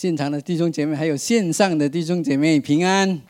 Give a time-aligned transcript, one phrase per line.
[0.00, 3.20] 现场的弟兄姐妹，还有线上的弟兄姐妹平安。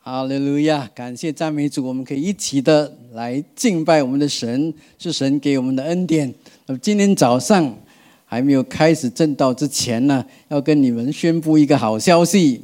[0.00, 0.90] 哈利路亚！
[0.94, 6.34] 感谢赞美主，我们可以一起的来敬拜我们的神，是神给我们的恩典。
[6.64, 7.78] 那么今天早上
[8.24, 12.62] 还没有开始正道之前呢，要跟你们宣布一个好消息。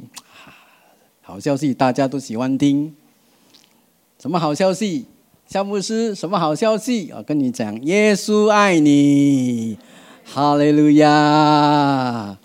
[1.21, 2.91] 好消息大家都喜欢听，
[4.19, 5.05] 什么好消息？
[5.45, 7.11] 夏牧师，什么好消息？
[7.15, 9.77] 我跟你讲，耶稣爱你，
[10.23, 12.39] 哈利路亚！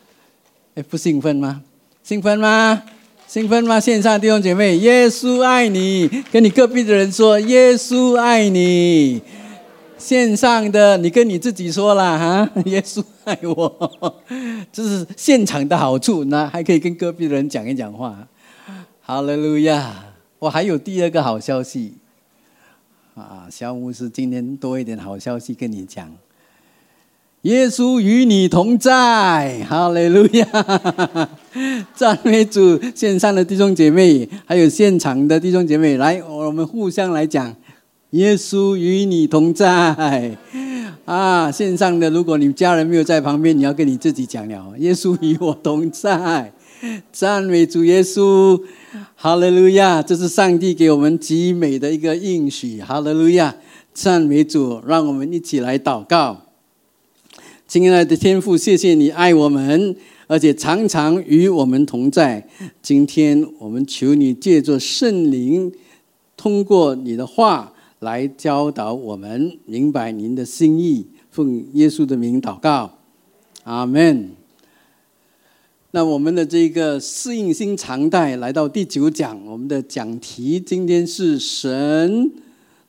[0.83, 1.63] 不兴奋吗？
[2.02, 2.83] 兴奋吗？
[3.27, 3.79] 兴奋吗？
[3.79, 9.21] 线上弟兄姐妹，耶稣爱你，跟你隔壁的人说，耶稣爱你。
[9.99, 14.23] 线上的，你跟你自己说了哈，耶稣爱我，
[14.73, 18.29] 这是现场的好处，那还可以跟隔壁的人讲一讲话。
[19.02, 20.05] 哈利路亚！
[20.38, 21.95] 我还有第二个好消息
[23.16, 26.15] 啊，小牧师今天多一点好消息跟你讲。
[27.42, 31.29] 耶稣与你同在，哈利路亚！
[31.95, 32.80] 赞美主！
[32.96, 37.54] 线上的弟兄姐妹，还有现场的弟兄姐妹，来，我们互相来讲。
[38.10, 40.37] 耶稣与你同在
[41.04, 41.48] 啊！
[41.52, 44.74] 线上的，如果你家人没有在旁边，你要跟你自己讲了。
[44.79, 46.52] 耶稣与我同在，
[47.13, 48.60] 赞美主耶稣。
[49.15, 50.02] 哈利路亚！
[50.02, 52.80] 这是上帝给我们极美的一个应许。
[52.80, 53.54] 哈利路亚！
[53.95, 56.48] 赞美主，让我们一起来祷告。
[57.69, 59.95] 亲爱的天父，谢谢你爱我们，
[60.27, 62.49] 而且常常与我们同在。
[62.80, 65.71] 今天我们求你借着圣灵，
[66.34, 71.09] 通过你的话来教导我们，明白您的心意。
[71.31, 73.00] 奉耶稣的名祷告，
[73.65, 74.31] 阿门。
[75.91, 82.32] 那我们的这个适应性常态来到第九讲，我们的讲题今天是神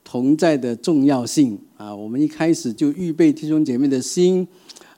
[0.09, 1.95] 同在的重要性啊。
[1.95, 4.47] 我们一开始就预备弟兄姐妹的心，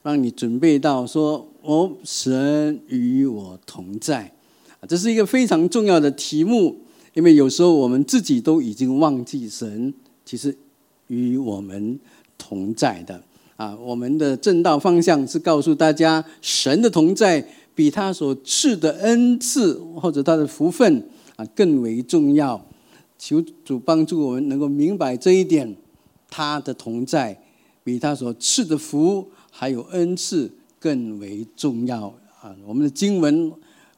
[0.03, 4.31] 让你准备到说：“哦，神与我同在。”
[4.79, 6.77] 啊，这是一个非常重要的题目，
[7.13, 10.55] 因为有时候我们自己都已经忘记神其实
[11.07, 11.99] 与我们
[12.37, 13.21] 同在的
[13.57, 13.77] 啊。
[13.83, 17.45] 我们的正道方向是告诉大家神的同在。
[17.73, 21.03] 比他所赐的恩赐或者他的福分
[21.37, 22.63] 啊更为重要。
[23.21, 25.77] 求主帮助我们能够明白这一点，
[26.27, 27.39] 他的同在
[27.83, 32.07] 比他所赐的福还有恩赐更为重要
[32.41, 32.55] 啊！
[32.65, 33.53] 我们的经文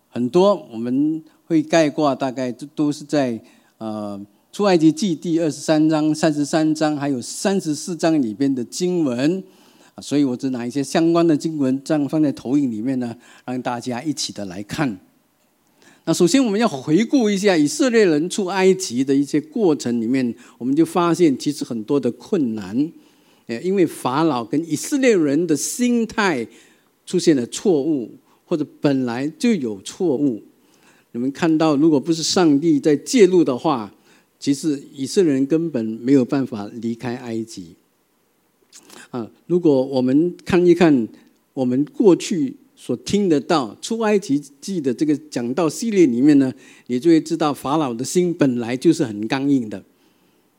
[0.09, 3.41] 很多，我们会概括，大概都都是在
[3.77, 4.19] 呃
[4.51, 9.41] 出埃及记第二十三章、三十三章还有三十四章里边的经文。
[9.95, 14.99] 啊，所以我只拿一些相关的经文，这样放在投影里面呢，让大家一起的来看。
[16.05, 22.91] 那首先我们要回顾一下以色列人出埃及的一些过程里面，我们就发现其实很多的困难，
[23.47, 26.45] 呃，因为法老跟以色列人的心态
[27.05, 28.11] 出现了错误，
[28.45, 30.41] 或者本来就有错误。
[31.13, 33.93] 你们看到，如果不是上帝在介入的话，
[34.39, 37.75] 其实以色列人根本没有办法离开埃及。
[39.11, 41.07] 啊，如果我们看一看
[41.53, 46.53] 我们过去所听得到出埃及记的这个讲道系列里面呢，
[46.87, 49.81] 你就会知道法老的心本来就是很刚硬的，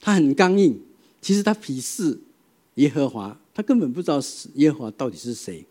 [0.01, 0.81] 他很刚硬。
[1.21, 2.19] 其实他鄙视
[2.77, 4.19] 耶和华，他根本不知道
[4.55, 5.67] 耶和华到底是谁，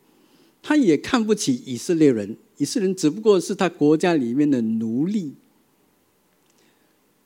[0.62, 5.34] 他也看不起以色列人，以色列人只不过是他国家里面的奴隶，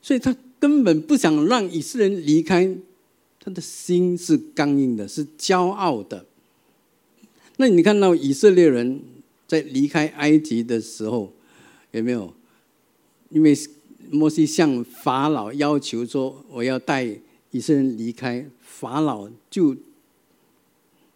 [0.00, 2.74] 所以他根本不想让以色列人离开。
[3.38, 6.24] 他的心是刚硬的，是骄傲的。
[7.58, 9.02] 那你看到以色列人
[9.48, 11.32] 在离开埃及的时候，
[11.90, 12.32] 有没有？
[13.30, 13.56] 因为
[14.10, 17.04] 摩西向法老要求说：“我要带
[17.50, 19.76] 以色列人离开。”法老就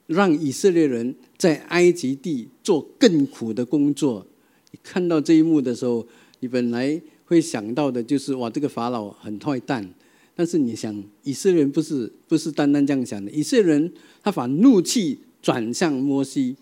[0.06, 4.26] 让以色列人在埃及地做更苦的工作。
[4.72, 6.06] 你看到这一幕的时候，
[6.41, 9.88] 你本来会想到的就是：哇，这个法老很坏蛋。
[10.34, 13.31] 但是你想，以色列人不是不是单单这样想的。
[13.31, 13.92] 以色列人
[14.22, 16.56] 他把怒气转向摩西，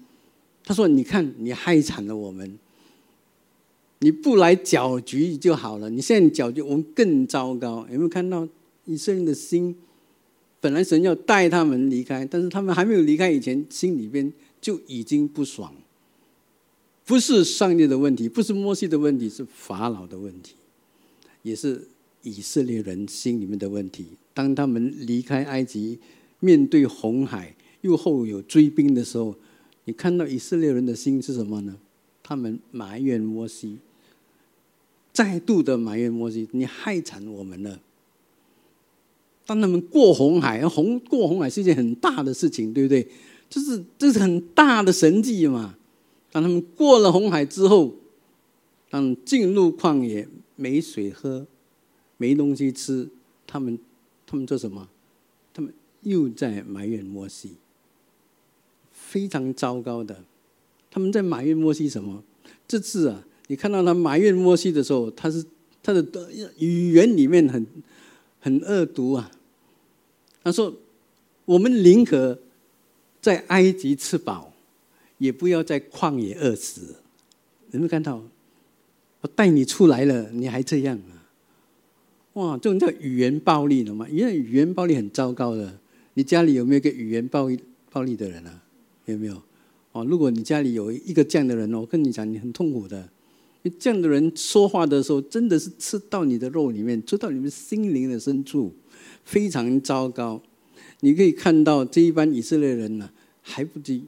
[0.70, 2.56] 他说：“你看，你害惨了我们，
[3.98, 5.91] 你不来搅局就好了。
[5.91, 7.84] 你现在搅局，我们更糟糕。
[7.91, 8.47] 有没有看到
[8.84, 9.74] 以色列的心？
[10.60, 15.74] 本来神要带他们离开，但是他们还没有离开以前，心里边就已经不爽。
[17.04, 20.54] 不是上帝的问题，不是摩西的问题，是法老的问题，
[21.42, 21.84] 也是。”
[22.22, 24.04] 以色列人心里面的问题，
[24.34, 25.98] 当他们离开埃及，
[26.39, 29.34] 面对红海，又后有追兵的时候，
[29.84, 31.77] 你看到以色列人的心是什么呢？
[32.22, 33.78] 他们埋怨摩西，
[35.12, 37.80] 再度的埋怨摩西，你害惨我们了。
[39.47, 43.09] 当他们过红海，红过红海是一件很大的事情，对不对？
[43.48, 45.77] 这是这是很大的神迹嘛。
[46.30, 47.97] 当他们过了红海之后，
[48.88, 51.48] 当进入旷野没水喝，
[52.16, 53.09] 没东西吃，
[53.44, 53.77] 他们
[54.24, 54.88] 他们做什么？
[55.53, 57.56] 他们又在埋怨摩西，
[59.10, 60.24] 非常糟糕的。
[60.89, 62.22] 他们在埋怨摩西什么？
[62.68, 65.45] 这次啊，你看到他埋怨摩西的时候，他是
[65.83, 66.04] 他的
[66.59, 67.66] 语言里面很
[68.39, 69.30] 很恶毒啊。
[70.45, 70.72] 他说
[71.45, 72.39] ：“我们宁可
[73.21, 74.53] 在埃及吃饱，
[75.18, 76.95] 也不要在旷野饿死。”
[77.72, 78.22] 有没有看到？
[79.22, 81.13] 我带你出来了，你还这样啊？
[82.34, 84.09] 哇，这种叫语言暴力了吗？
[84.09, 85.78] 因为语言暴力很糟糕的。
[86.15, 87.59] 你家里有没有个语言暴力
[87.91, 88.63] 暴力的人啊？
[89.10, 89.42] 有没有？
[89.92, 93.09] 哦，如果你家里有一个这样的人，我跟你讲，你很痛苦的。
[93.78, 98.72] 这样的人说话的时候，真的是吃到你的肉里面，吃到你们心灵的深处。
[99.22, 100.41] 非常糟糕，
[101.01, 103.10] 你可以看到这一班以色列人呢，
[103.42, 104.03] 还不及，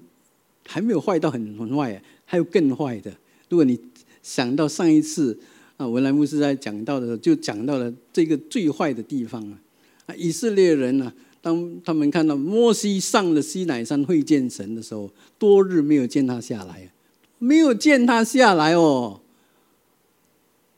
[0.66, 3.12] 还没有坏到很很坏，还有更坏的。
[3.50, 3.78] 如果你
[4.22, 5.38] 想到上一次
[5.76, 9.60] 啊，文莱牧师在讲到的时候，就讲到了这个最坏的地方啊，
[10.06, 16.90] 啊，以色列人呢，当他们看到摩西上了西乃山会见神的时候，多日没有见他下来，
[17.38, 19.20] 没有见他下来哦。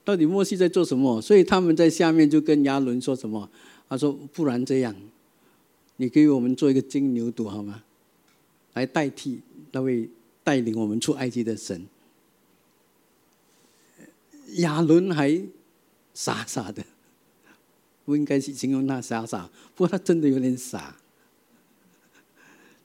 [0.05, 1.20] 到底摩西在做什么？
[1.20, 3.49] 所以他们在下面就跟亚伦说什么？
[3.88, 4.96] 他说：“不然这样，
[5.96, 7.82] 你给我们做一个金牛犊好吗？
[8.72, 9.40] 来代替
[9.72, 10.08] 那位
[10.43, 11.87] 带领我们出埃及的神。”
[14.56, 15.43] 亚伦还
[16.14, 16.82] 傻傻的，
[18.05, 20.97] 不应该去形容他傻傻，不过他真的有点傻。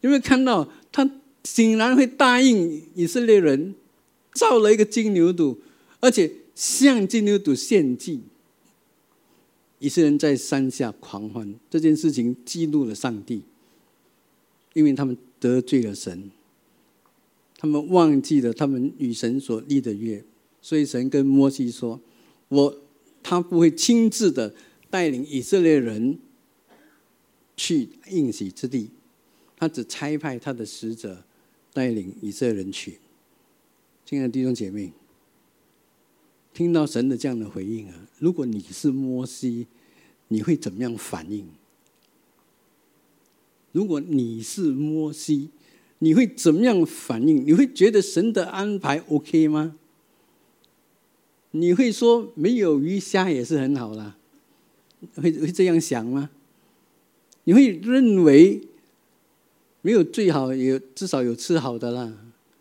[0.01, 1.09] 有没有看到他
[1.43, 3.75] 竟然会答应以色列人
[4.33, 5.57] 造了一个金牛犊，
[5.99, 8.21] 而且向金牛犊献祭？
[9.79, 13.43] 以色列人在山下狂欢，这件事情激怒了上帝，
[14.73, 16.31] 因为他们得罪了神，
[17.57, 20.23] 他们忘记了他们与神所立的约，
[20.61, 22.01] 所以神跟摩西说
[22.49, 22.77] ：“我
[23.23, 24.53] 他不会亲自的
[24.89, 26.19] 带领以色列人
[27.55, 28.89] 去应许之地，
[29.55, 31.23] 他只差派他的使者
[31.73, 32.99] 带领以色列人去。”
[34.05, 34.93] 亲爱的弟兄姐妹。
[36.51, 39.67] 听到神的这样的回应啊，如果你是摩西，
[40.27, 41.47] 你会怎么样反应？
[43.71, 45.51] 如果你是摩西，
[45.99, 47.45] 你会怎么样反应？
[47.45, 49.77] 你会觉得神的安排 OK 吗？
[51.51, 54.17] 你会说没有鱼虾也是很好啦？
[55.15, 56.29] 会会这样想吗？
[57.45, 58.61] 你会认为
[59.81, 62.13] 没有最好，有至少有吃好的啦？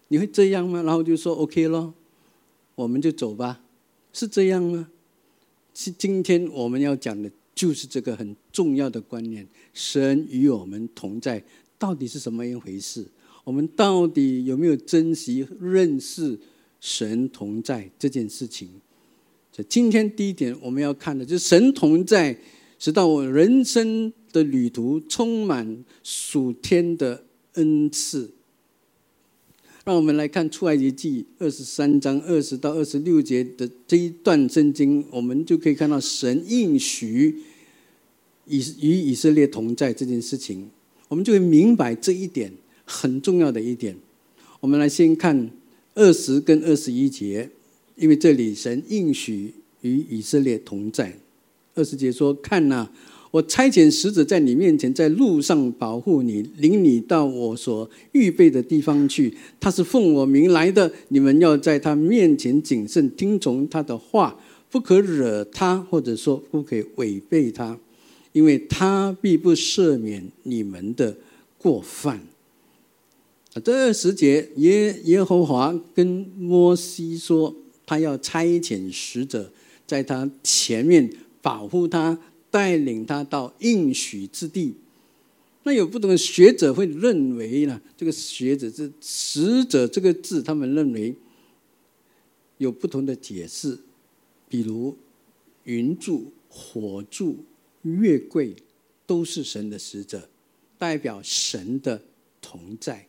[0.09, 0.83] 你会这样吗？
[0.83, 1.93] 然后就说 OK 咯，
[2.75, 3.61] 我们就走吧。
[4.13, 4.89] 是这样吗？
[5.75, 11.45] 是今天我们要讲的，就是这个很重要的观念：神与我们同在，
[11.79, 13.07] 到底是什么一回事？
[13.45, 16.39] 我们到底有没有珍惜、认识
[16.81, 18.69] 神同在这件事情？
[19.65, 22.39] 今天第一点我们要看的，就是神同在，
[22.79, 27.25] 使到我人生的旅途充满属天的
[27.55, 28.31] 恩赐。
[29.85, 37.43] 让我们来看出埃及记二十三章二十到二十六节的这一段圣经，我们就可以看到神应许
[38.45, 40.69] 以与以色列同在这件事情，
[41.09, 42.53] 我们就会明白这一点
[42.85, 43.97] 很重要的一点。
[44.61, 45.51] 我们来先看
[45.95, 47.49] 二十跟二十一节，
[47.99, 49.53] 因为这里神应许
[49.83, 51.19] 与以色列同在。
[51.75, 52.89] 二十节说：“看呐。”
[53.31, 59.37] 我差遣使者在你面前，在路上保护你，领你到我所预备的地方去。
[59.61, 64.41] 他是奉我名来的，你们要在他面前谨慎听从他的话，
[64.71, 67.79] 不可惹他，或者说不可以违背他，
[68.33, 71.19] 因为他必不赦免你们的
[71.59, 72.17] 过犯。
[73.53, 77.55] 啊，这二十节，耶耶和华跟摩西说，
[77.89, 79.51] 他要差遣使者
[79.87, 82.21] 在他前面保护他。
[82.51, 84.75] 带领他到应许之地，
[85.65, 87.79] 那有不同的学者会认为呢？
[87.95, 91.15] 这个学者是使者这个字，他们认为
[92.57, 93.79] 有不同的解释，
[94.49, 94.97] 比如
[95.65, 97.45] 云柱、火柱、
[97.83, 98.57] 月桂
[99.07, 100.31] 都是神的使者，
[100.79, 102.01] 代表神的
[102.41, 103.07] 同在。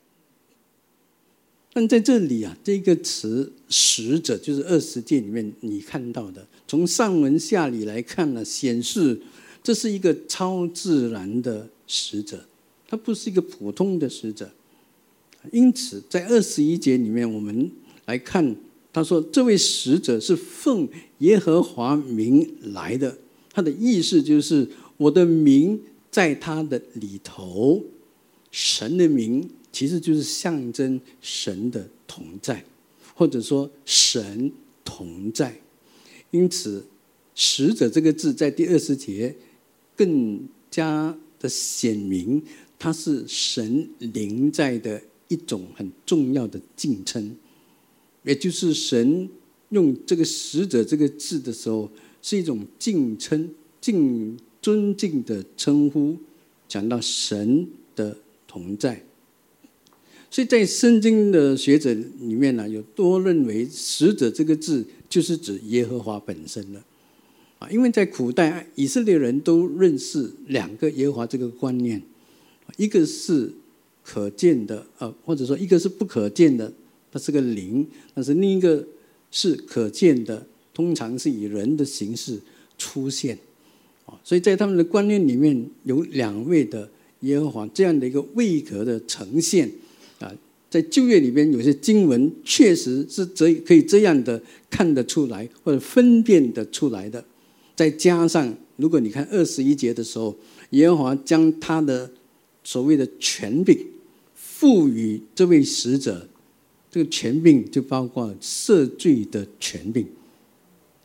[1.79, 6.45] 但在这里啊，这个词“使者”就是二十诫里面你看到的。
[6.67, 9.17] 从上文下理来看呢，显示
[9.63, 12.43] 这是一个超自然的使者，
[12.85, 14.51] 他不是一个普通的使者。
[15.53, 17.71] 因此，在二十一节里面，我们
[18.07, 18.53] 来看，
[18.91, 20.85] 他说这位使者是奉
[21.19, 23.17] 耶和华名来的，
[23.53, 24.67] 他的意思就是
[24.97, 25.79] 我的名
[26.11, 27.81] 在他的里头，
[28.51, 29.49] 神的名。
[29.71, 32.63] 其实就是象征神的同在。
[33.15, 34.49] 或者说神
[34.85, 35.59] 同在。
[36.31, 36.85] 因此，
[37.35, 39.35] 使者这个字在第二十节
[39.93, 42.41] 更加的显明，
[42.77, 47.35] 它是神灵在的一种很重要的敬称，
[48.23, 49.29] 也就是神
[49.67, 56.15] 用这个使者这个字的时候，是一种敬称、敬尊敬的称呼，
[56.69, 59.03] 讲到神的同在。
[60.31, 66.83] 所以在圣经的学者里面呢，有多认为使者这个字就是指耶和华本身了。
[67.57, 72.01] 啊，因为在古代以色列人都认识两个耶和华这个观念，
[72.77, 73.51] 一个是
[74.03, 76.71] 可见的，呃，或者说一个是不可见的，
[77.11, 77.83] 它是个灵；
[78.13, 78.85] 但是另一个
[79.31, 82.39] 是可见的，通常是以人的形式
[82.77, 83.37] 出现。
[84.05, 86.89] 啊，所以在他们的观念里面有两位的
[87.21, 89.71] 耶和华这样的一个位格的呈现。
[90.69, 97.25] 在旧约里边有些经文确实是这可以这样的看得出来，或者分辨得出来的。
[97.75, 100.37] 再加上，如果你看二十一节的时候，
[100.71, 102.11] 耶和华将他的
[102.63, 103.87] 所谓的权柄
[104.35, 106.27] 赋予这位使者，
[106.91, 110.05] 这个权柄就包括赦罪的权柄。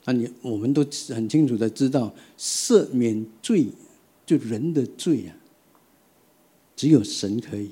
[0.05, 3.67] 啊，你我们都很清楚的知道，赦免罪
[4.27, 5.33] 就人的罪啊，
[6.77, 7.71] 只有神可以，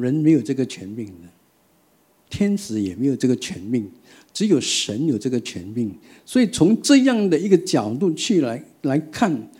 [0.00, 1.28] 人没有这个权柄的，
[2.30, 3.90] 天使也没有这个权柄。
[4.30, 5.92] 只有神有这个权柄，
[6.24, 9.50] 所以从这样的一个角度去来来看，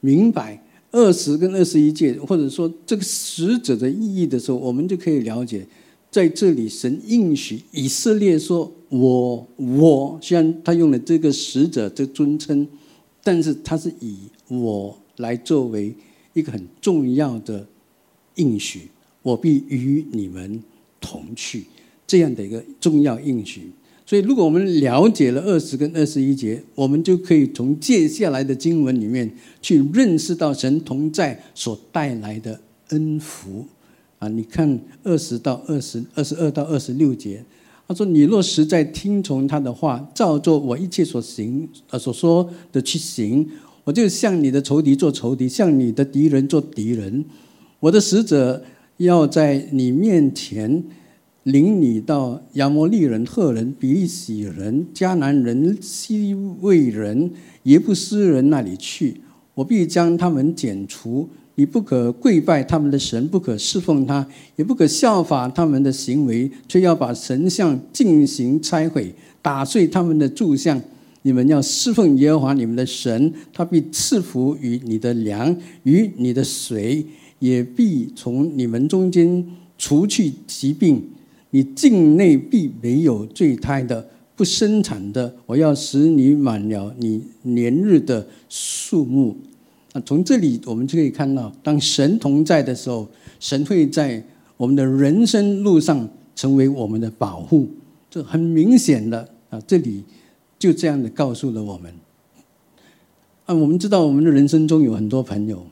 [0.00, 5.66] 明白二十跟二十一届，或者说这个使者的意义的时候，我们就可以了解，
[6.10, 12.66] 在这里神应许以色列说：“我我虽然他用了这个使者这尊称，
[13.22, 14.16] 但是他是以
[14.48, 15.94] 我来作为
[16.32, 17.66] 一个很重要的
[18.36, 18.88] 应许，
[19.22, 20.62] 我必与你们
[21.00, 21.64] 同去
[22.06, 23.70] 这样的一个重要应许。”
[24.06, 29.30] 所以，如果我们了解了二十跟二十一节，我们就可以从接下来的经文里面
[29.62, 33.64] 去认识到神同在所带来的恩福。
[34.18, 37.44] 啊，你看二十到二十二十二到二十六节，
[37.86, 43.48] 他说：“你若实在听从他的话，照做我一切所行呃所说的去行，
[43.84, 47.24] 我就向你的仇敌做仇敌，向你的敌人做敌人。
[47.78, 48.62] 我的使者
[49.04, 50.82] 要在你面前。”
[51.44, 57.30] 领你到亚摩利人、赫人、比利洗人、迦南人、西魏人、
[57.62, 59.22] 耶布斯人那里去，
[59.54, 61.26] 我必将他们剪除。
[61.54, 64.24] 你不可跪拜他们的神，不可侍奉他，
[64.56, 70.80] 也不可效法他们的行为，却要把神像进行拆毁，打碎他们的柱像。
[71.22, 77.04] 你们要侍奉耶和华你们的神，他必赐福于你的粮与你的水，
[77.40, 79.44] 也必从你们中间
[79.76, 81.02] 除去疾病。
[81.50, 85.34] 你境内必没有坠胎的、不生产的。
[85.46, 89.36] 我要使你满了你年日的数目。
[89.92, 93.08] 啊，从这里我们就可以看到，当神同在的时候，
[93.40, 94.24] 神会在
[94.56, 97.68] 我们的人生路上成为我们的保护。
[98.08, 100.04] 这很明显的啊，这里
[100.56, 101.92] 就这样的告诉了我们。
[103.46, 105.66] 啊，我们知道我们的人生中有很多朋友，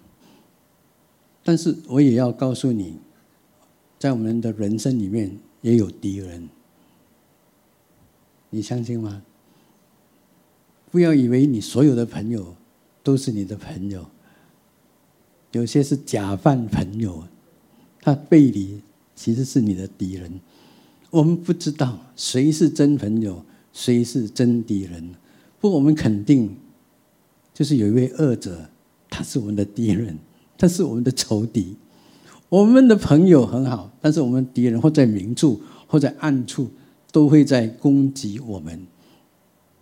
[1.49, 2.99] 但是我也要告诉你，
[3.99, 5.35] 在我们的人生里面。
[5.61, 6.49] 也有敌人，
[8.51, 9.25] 你相信吗？
[10.89, 12.55] 不要以为你所有的朋友
[13.03, 14.07] 都是你的朋友，
[15.51, 17.25] 有些是假扮朋友，
[18.01, 18.81] 他背离
[19.17, 20.41] 其实是你的敌人。
[21.11, 25.13] 我们不知道谁是真朋友，谁是真敌人。
[25.59, 26.57] 不过我们肯定，
[27.53, 28.71] 就是有一位恶者，
[29.11, 30.17] 他是我们的敌人，
[30.59, 31.77] 他是我们的仇敌。
[32.51, 36.69] 我们的朋友很好，但是我们敌人或在明处或在暗处，
[37.13, 38.87] 都会在攻击我们。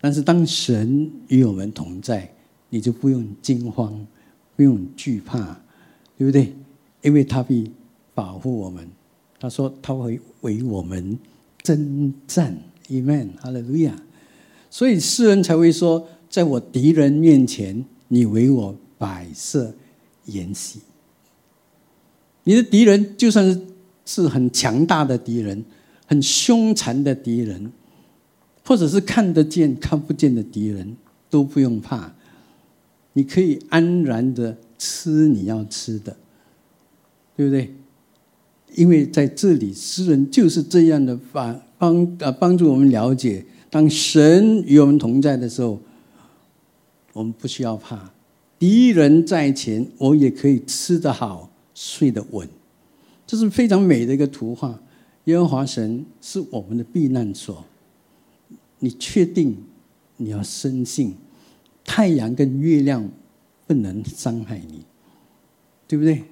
[0.00, 2.30] 但是当神与我们同在，
[2.70, 4.06] 你就不用惊慌，
[4.54, 5.58] 不用惧怕，
[6.18, 6.52] 对不对？
[7.02, 7.70] 因为他必
[8.14, 8.88] 保护我们。
[9.38, 11.16] 他说他会为我们
[11.62, 12.56] 征战
[12.88, 13.94] ，Amen，哈利路亚。
[14.70, 19.72] 所以诗人才会说，在我敌人面前，你为我摆设
[20.26, 20.80] 筵席。
[22.44, 23.60] 你的敌人就算是
[24.04, 25.64] 是很强大的敌人，
[26.06, 27.72] 很凶残的敌人，
[28.64, 30.96] 或者是看得见看不见的敌人，
[31.28, 32.12] 都不用怕。
[33.14, 36.16] 你可以安然的吃你要吃的，
[37.34, 37.74] 对不对？
[38.74, 45.80] 因为在这里，诗人就是这样的帮帮啊帮助我们了解，当神与我们同在的时候，
[47.14, 48.12] 我们不需要怕。
[48.58, 51.50] 敌人在前，我也可以吃得好。
[51.78, 52.48] 睡得稳，
[53.26, 54.80] 这是非常美的一个图画。
[55.24, 57.62] 耶和华神是我们的避难所。
[58.78, 59.58] 你确定
[60.16, 61.14] 你要深信，
[61.84, 63.10] 太阳跟月亮
[63.66, 64.86] 不能伤害你，
[65.86, 66.24] 对不对？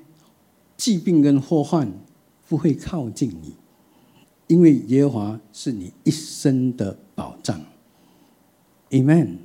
[0.78, 1.92] 疾病跟祸患
[2.48, 3.52] 不会靠近你，
[4.46, 7.60] 因为耶和华是你一生的保障。
[8.88, 9.36] Amen。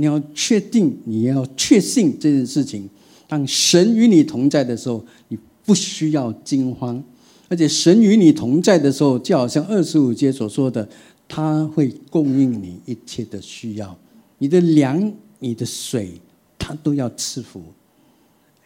[0.00, 2.88] 你要确定，你要确信这件事情。
[3.28, 7.04] 当神与你同在的时候，你不需要惊慌。
[7.48, 10.88] 而且神与你同在的时候，就好像二十五节所说的，
[11.28, 13.94] 他会供应你一切的需要，
[14.38, 16.12] 你的粮、你的水，
[16.58, 17.62] 他都要赐福。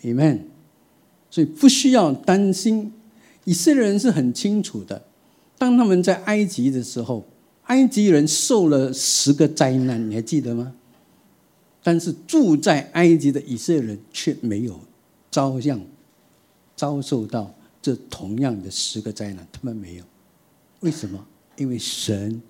[0.02, 0.38] Amen。
[1.28, 2.92] 所以不需要担心。
[3.44, 5.02] 以色列人是很清楚的，
[5.58, 7.26] 当他们在埃及的时候，
[7.64, 10.72] 埃及人受了十个灾难，你还记得吗？
[11.84, 14.80] 但是住在埃及的以色列人却没有
[15.30, 15.80] 遭殃，
[16.74, 17.54] 遭受到。
[17.82, 20.04] 这同样的十个灾难，他们没有，
[20.80, 21.26] 为什么？
[21.58, 22.40] 因为神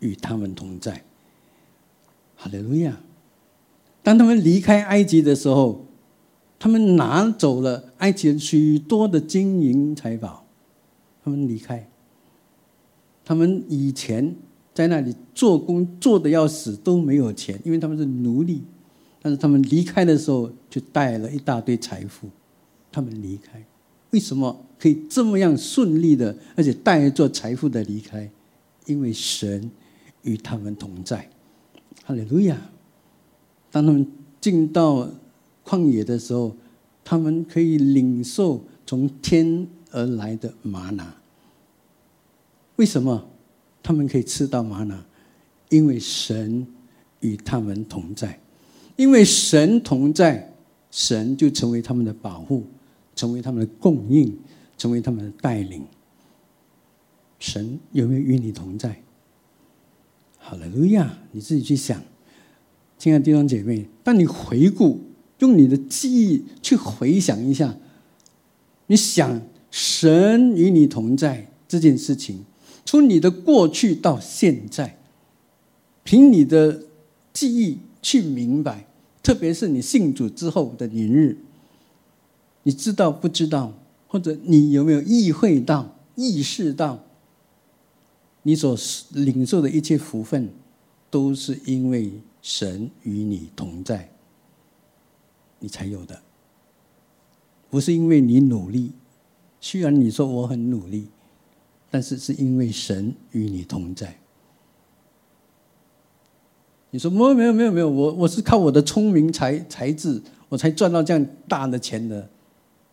[0.00, 1.02] 与他们同在。
[2.36, 3.00] 哈利路亚！
[4.02, 5.86] 当他们离开埃及的时候，
[6.58, 10.44] 他们拿走了埃及人许多的金银财宝，
[11.24, 11.88] 他们离开。
[13.24, 14.36] 他们以前
[14.74, 18.62] 在那里做工做的要死，都没有钱，因为他们是奴隶。
[19.22, 22.28] 但是他们离开的时候，就带了一大堆财富。
[22.90, 23.64] 他们离开。
[24.10, 28.28] 为什么可以这么样顺利的，而且带着财富的离开？
[28.86, 29.70] 因为神
[30.22, 31.30] 与他们同在。
[32.04, 32.58] 哈利路亚！
[33.70, 34.06] 当他们
[34.40, 35.08] 进到
[35.64, 36.54] 旷野的时候，
[37.04, 41.14] 他们可以领受从天而来的玛拿。
[42.76, 43.30] 为什么
[43.82, 45.02] 他们可以吃到玛拿？
[45.70, 46.66] 因为神
[47.20, 48.41] 与他们同在。
[48.96, 50.54] 因为神同在，
[50.90, 52.64] 神就成为他们的保护。
[53.14, 54.34] 成为他们的供应，
[54.78, 55.84] 成为他们的带领。
[57.38, 59.02] 神有没有与你同在？
[60.38, 62.02] 好了，路亚，你自己去想。
[62.96, 64.98] 亲爱的弟兄姐妹，当你回顾，
[65.40, 67.76] 用你的记忆去回想一下，
[68.86, 72.42] 你想神与你同在这件事情，
[72.86, 74.98] 从你的过去到现在，
[76.02, 76.84] 凭你的
[77.34, 78.86] 记忆去明白，
[79.22, 81.38] 特别是你信主之后的年日。
[82.64, 83.72] 你知道不知道？
[84.08, 87.02] 或者你有没有意会到、意识到，
[88.42, 88.76] 你所
[89.12, 90.50] 领受的一切福分，
[91.10, 92.12] 都是因为
[92.42, 94.12] 神与你同在，
[95.60, 96.20] 你才有的，
[97.70, 98.92] 不是因为你努力。
[99.60, 101.06] 虽然你说我很努力，
[101.90, 104.18] 但是是因为神与你同在。
[106.92, 112.28] 你说没有没有没有没有，我我是靠我的聪明才才智，我才赚到这样大的钱的。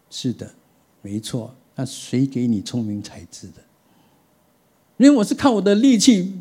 [0.10, 0.50] 是的，
[1.02, 1.54] 没错。
[1.76, 3.56] 那谁给你聪明才智的？
[4.96, 6.40] 因为我是靠我的力气，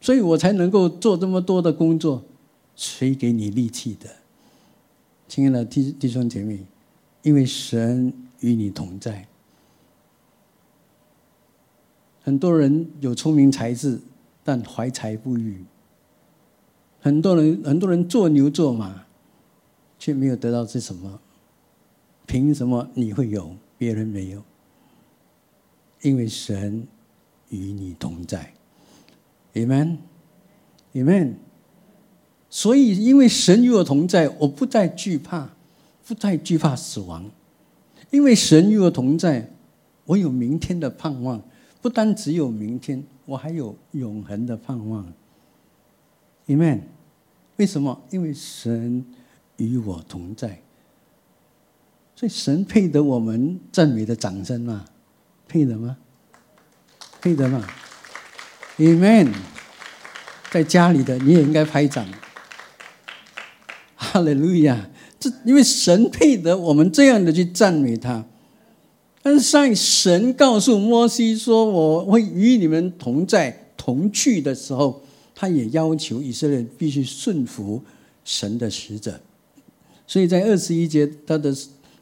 [0.00, 2.24] 所以我才能够做这么多的工作。
[2.74, 4.08] 谁给你力气的？
[5.28, 6.64] 亲爱的弟弟兄姐妹，
[7.20, 9.28] 因为神与你同在。
[12.22, 14.00] 很多人有聪明才智，
[14.42, 15.62] 但怀才不遇。
[17.04, 19.04] 很多人很多人做牛做马，
[19.98, 21.20] 却没有得到些什么。
[22.24, 24.42] 凭什么你会有，别人没有？
[26.00, 26.88] 因为神
[27.50, 28.54] 与你同在
[29.52, 31.34] ，Amen，Amen。
[32.48, 35.50] 所以，因为神与我同在，我不再惧怕，
[36.06, 37.30] 不再惧怕死亡。
[38.10, 39.50] 因为神与我同在，
[40.06, 41.42] 我有明天的盼望。
[41.82, 45.12] 不单只有明天，我还有永恒的盼望。
[46.46, 46.80] Amen。
[47.56, 48.02] 为什么？
[48.10, 49.04] 因为神
[49.56, 50.60] 与我同在。
[52.16, 54.84] 所以神配得我们赞美的掌声吗？
[55.48, 55.96] 配得吗？
[57.20, 57.66] 配得吗
[58.78, 59.32] ？Amen。
[60.50, 62.06] 在家里的你也应该拍掌。
[63.96, 64.90] 哈利路亚！
[65.18, 68.24] 这因为神配得我们这样的去赞美他。
[69.22, 75.02] 但是上神告诉摩西说：“我会与你们同在、同去的时候，
[75.34, 77.82] 他也要求以色列必须顺服
[78.24, 79.20] 神的使者。”
[80.06, 81.54] 所以在二十一节，他的。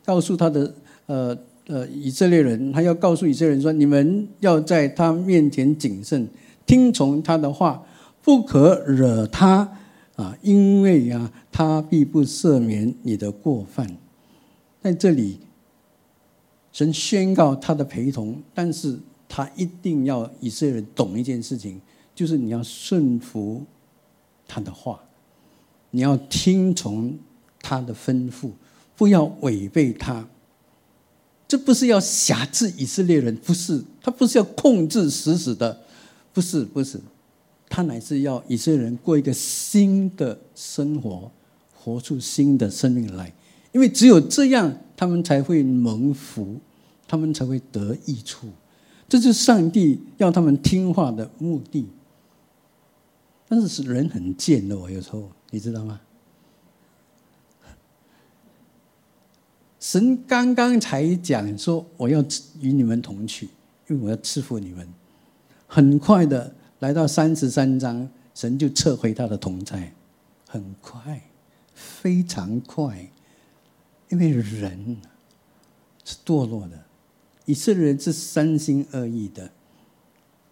[0.05, 0.75] 告诉他的
[1.07, 6.29] 呃呃以色列人，他要告诉以色列人说：你们要在他面前谨慎，
[6.66, 7.87] 听从他的话，
[8.21, 9.79] 不可惹他
[10.16, 13.97] 啊，因为啊，他必不赦免你的过犯。
[14.83, 15.38] 在这里，
[16.73, 21.81] 神宣告他的陪同，但是他一定要以色列人懂一件事情，
[22.14, 23.64] 就是你要顺服
[24.46, 25.01] 他的话，
[25.90, 27.18] 你要听从
[27.61, 28.51] 他的吩咐。
[28.94, 30.29] 不要违背他，
[31.48, 35.81] 这不是要辖制以色列人，不是，他不是要控制死死的，
[36.33, 37.01] 不是，不是，
[37.68, 41.33] 他乃是要以色列人过一个新的生活，
[41.75, 43.33] 活出新的生命来，
[43.72, 46.61] 因为只有这样，他们才会蒙福，
[47.09, 48.46] 他们才会得益处。
[49.09, 51.87] 这是上帝要他们听话的目的。
[53.54, 56.00] 但是人很贱的，我有时候你知道吗？
[59.78, 62.24] 神刚刚才讲说我要
[62.62, 63.50] 与你们同去，
[63.90, 64.88] 因为我要赐福你们。
[65.66, 69.92] 很快的来到三十三章，神就撤回他的同在，
[70.48, 71.20] 很快，
[71.74, 73.06] 非常快，
[74.08, 74.96] 因为人
[76.06, 76.84] 是堕落的。
[77.44, 79.50] 以色列人是三心二意的，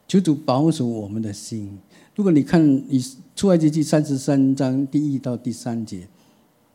[0.07, 1.79] 求主保守我们的心。
[2.17, 3.03] 如果你看以
[3.35, 6.07] 出埃及记三十三章第一到第三节，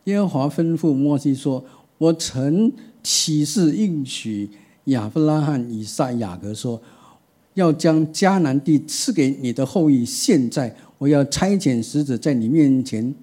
[0.06, 1.64] 耶和华吩咐摩西说
[2.00, 2.72] ：“我曾
[3.04, 4.50] 起誓应许
[4.86, 6.82] 亚伯拉罕、以撒、雅各说，
[7.54, 10.04] 要将迦南地赐给你的后裔。
[10.04, 13.14] 现在我要差遣使者在你面前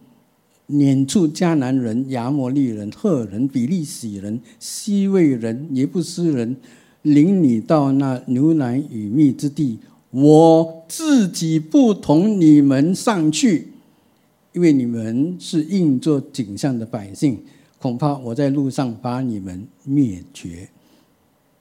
[0.67, 6.57] 撵出迦南人、亚摩利人、赫人、比利洗人、西魏人、耶布斯人。”
[7.03, 9.77] 领你到那牛奶与蜜之地，
[10.13, 13.73] 我自己不同你们上去，
[14.53, 17.43] 因为你们是应做景象的百姓，
[17.79, 20.69] 恐怕我在路上把你们灭绝。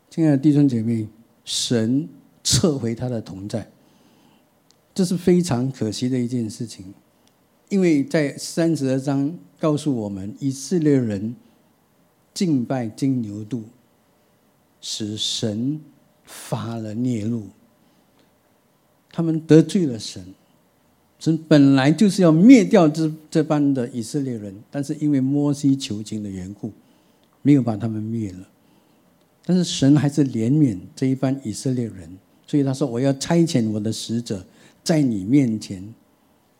[0.10, 1.08] 亲爱的弟兄姐妹，
[1.46, 2.08] 神
[2.44, 3.72] 撤回他的同在，
[4.94, 6.94] 这是非常可惜的一件事情，
[7.70, 11.36] 因为在三十二章告诉我们，以色列人
[12.34, 13.64] 敬拜金牛犊。
[14.84, 15.80] 使神
[16.26, 17.50] 发了孽怒，
[19.12, 20.24] 他们得罪了神。
[21.19, 26.71] 神本来就是要灭掉这这般的以色列人，但是因为摩西求情的缘故，
[27.41, 28.47] 没有把他们灭了。
[29.45, 34.43] 但是神还是怜悯这一班以色列人，所以他说：“我要差遣我的使者
[34.84, 35.93] 在你面前，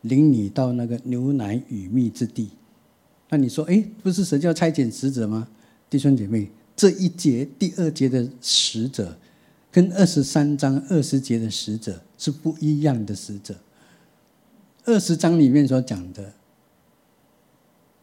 [0.02, 2.50] 领你到那个牛奶与蜜之地。”
[3.30, 5.48] 那你说，哎，不是神叫差遣使者吗？
[5.90, 6.50] 弟兄姐妹。
[6.74, 9.16] 这一节第二节的使者，
[9.72, 13.56] 跟二十三章二十节的使者是不一样的使者。
[14.84, 16.34] 二十章里面所讲的，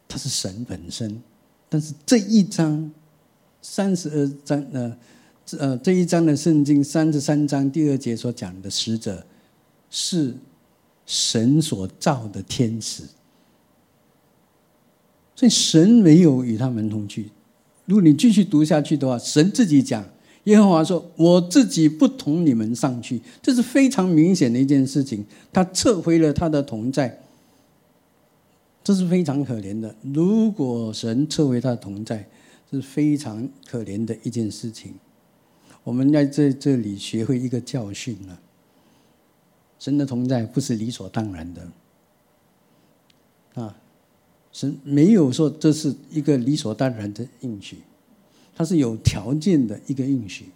[0.07, 1.21] 他是神本身，
[1.67, 2.91] 但是这一章
[3.61, 4.97] 三十二章呃，
[5.59, 9.23] 呃这一章的圣经三十三章第二节所讲的使者，
[9.89, 10.33] 是
[11.05, 13.03] 神所造的天使，
[15.35, 17.29] 所以神没有与他们同去。
[17.85, 20.07] 如果你继续读下去的话，神自己讲，
[20.45, 25.25] 耶和华说：“我自己不同你们上去。”这是非常明显的一件事情。
[25.51, 27.21] 他撤回了他的同在，
[28.83, 29.93] 这是非常可怜的。
[30.01, 32.27] 如果神撤回他的同在，
[32.71, 34.93] 这是非常可怜的一件事情。
[35.83, 38.39] 我们要在这这里学会一个教训了：
[39.77, 41.67] 神的同在不是理所当然的
[43.55, 43.75] 啊。
[44.51, 47.77] 神没有说这是一个理所当然的应许，
[48.59, 50.47] 它是有条件的一个应许。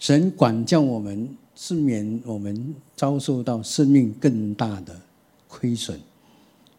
[0.00, 5.00] 神管教我们是免我们遭受到生命更大的
[5.46, 5.96] 亏损，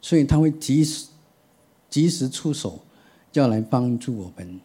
[0.02, 1.06] 所以他会及时
[1.90, 2.82] 及时出手，
[3.32, 4.60] 要来帮助我们。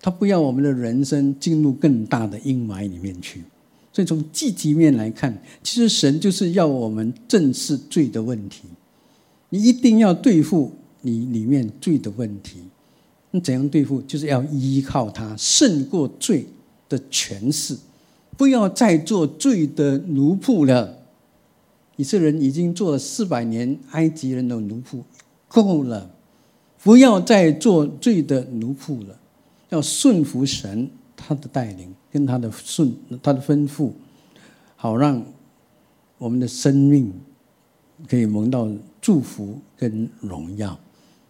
[0.00, 3.44] 他不要我们的人生进入更大的阴霾里面去。
[3.92, 8.62] 所以从积极面来看，其实神就是要我们正视罪的问题。
[9.50, 10.72] 你一定要对付。
[11.04, 12.60] 你里面罪的问题，
[13.32, 14.00] 那怎样对付？
[14.02, 16.46] 就是要依靠他胜过罪
[16.88, 17.76] 的权势，
[18.36, 20.98] 不要再做罪的奴仆了。
[21.96, 25.02] 以色列人已经做了四百年埃及人的奴仆，
[25.48, 26.10] 够了，
[26.82, 29.18] 不要再做罪的奴仆了，
[29.68, 33.92] 要顺服神他的带领跟他的顺他的吩咐，
[34.76, 35.22] 好让
[36.18, 37.12] 我们的生命
[38.08, 38.68] 可以蒙到
[39.00, 40.78] 祝福跟荣耀。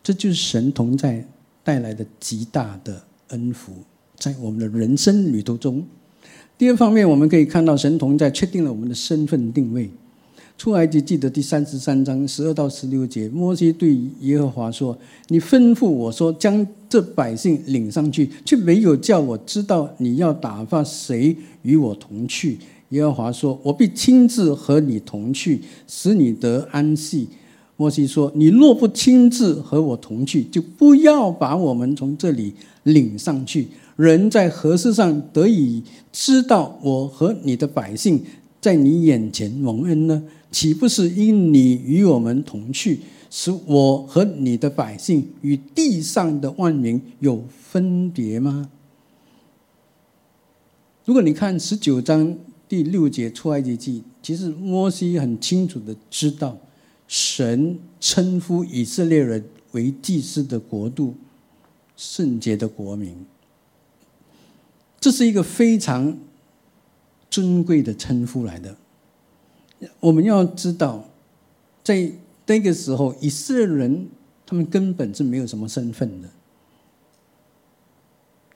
[0.03, 1.25] 这就是神同在
[1.64, 3.72] 带来的极大的恩福，
[4.16, 5.85] 在我们的人生旅途中。
[6.59, 9.90] 第二方面，我们可以看到神同在确定了我们的身份定位。
[10.59, 14.96] 出埃及记得第三十三章十二到十六节，摩西对耶和华说
[15.29, 22.59] ：“你吩咐我说将这百姓领上去，却没有叫我知道你要打发谁与我同去。”
[22.90, 27.29] 耶和华说：“我必亲自和你同去，使你得安息。”
[27.77, 32.55] 摩西说：“你若不亲自和我同去，就不要把我们从这里
[32.85, 33.69] 领上去。
[33.97, 35.83] 人在何事上得以
[36.13, 38.23] 知道我和你的百姓
[38.61, 40.23] 在你眼前蒙恩呢？
[40.51, 48.69] 岂不是因你与我们同去，使我和你的百姓与地上的万民有分别吗？”
[51.05, 52.37] 如果你看十九章
[52.69, 56.57] 第六节出埃及记，其实摩西很清楚的知道，
[57.12, 61.14] 神称呼以色列人为祭司的国度、
[61.94, 63.27] 圣洁的国民，
[64.98, 66.16] 这是一个非常
[67.29, 68.79] 尊贵的称呼来的。
[70.01, 71.11] 我们要知道，
[71.85, 72.11] 在
[72.46, 74.09] 那个时候，以色列人
[74.46, 76.31] 他们根本是没有什么身份的，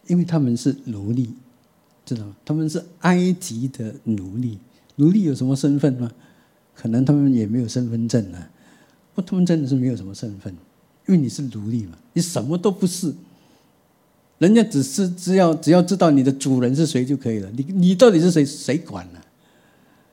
[0.06, 1.34] 因为他们是奴隶，
[2.06, 2.34] 知道吗？
[2.42, 4.58] 他们是埃及的奴隶，
[4.94, 6.10] 奴隶有什么身份吗？
[6.76, 8.50] 可能他们也没有身份证啊，
[9.14, 10.52] 不，他们真的是没有什么身份，
[11.08, 13.12] 因为你是奴隶嘛，你什么都不是，
[14.38, 19.20] 人家只是只要只要知道你的主人是谁就可以了，你你到底是谁，谁管呢？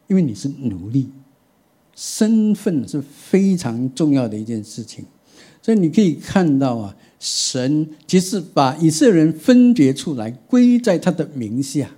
[0.08, 1.10] 因为你是奴隶，
[1.95, 5.06] 身份是非常重要的一件事情，
[5.62, 11.91] 所以你可以看到啊，神其实把以色列人分别出来，归在他的名下，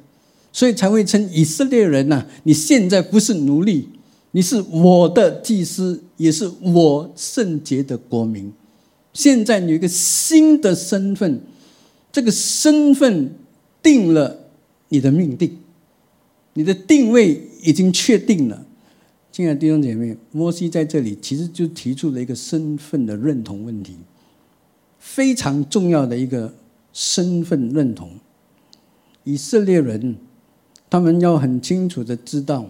[0.51, 2.25] 所以才会称以色列人呐。
[2.43, 3.89] 你现在不是奴隶，
[4.35, 8.51] 你是我的祭司，也是我圣洁的国民。
[9.13, 11.39] 现在有一个新的身份，
[12.11, 13.33] 这个身份
[13.81, 14.37] 定了
[14.89, 15.57] 你的命定。
[16.51, 18.65] 你的定位已经确定了，
[19.31, 23.95] 亲爱的弟兄姐妹，摩西在这里其实就提出了一个身份的认同问题，
[24.99, 26.53] 非常重要的一个
[26.91, 28.09] 身份认同。
[29.23, 30.17] 以色列人
[30.89, 32.69] 他们要很清楚的知道，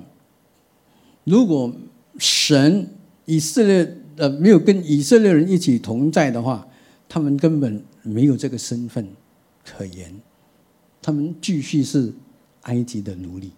[1.25, 1.71] 如果
[2.17, 2.89] 神
[3.25, 6.65] 以色列呃没有跟以色列人一起同在的话，
[7.09, 9.05] 他们根本没有这个身份
[9.65, 10.15] 可言，
[11.01, 12.13] 他们继续是
[12.61, 13.51] 埃及的奴隶。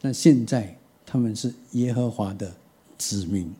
[0.00, 2.54] 那现在他们是耶和华的
[2.96, 3.52] 子民，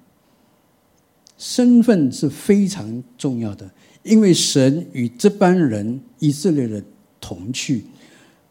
[1.36, 3.68] 身份是非常重要的，
[4.04, 6.84] 因为神与这班人以色列人
[7.20, 7.84] 同去，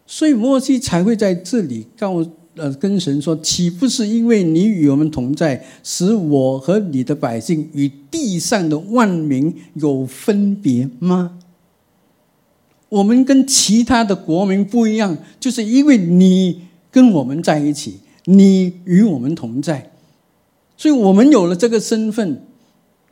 [0.05, 2.25] 所以摩西才会在这里告
[2.57, 11.39] 呃跟神说：岂不是因为你与我们同在，使我和你的百姓与地上的万民有分别吗？
[12.89, 16.67] 我们跟其他的国民不一样，就是因为你。
[16.89, 19.91] 跟我们在一起，你与我们同在，
[20.75, 22.41] 所以我们有了这个身份。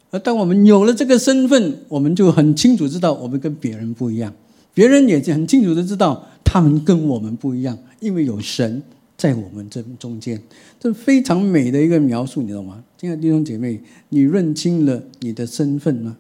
[0.10, 4.34] 而当我们有了这个身份，我们就很清楚知道我们跟别人不一样，
[4.74, 8.82] 别人也很清楚的知道他们跟我们不一样，因为有神
[9.18, 10.42] 在我们这中间。
[10.80, 12.84] 这非常美的一个描述，你知道吗？
[12.98, 16.18] 亲爱的弟兄姐妹，你认清了你的身份吗？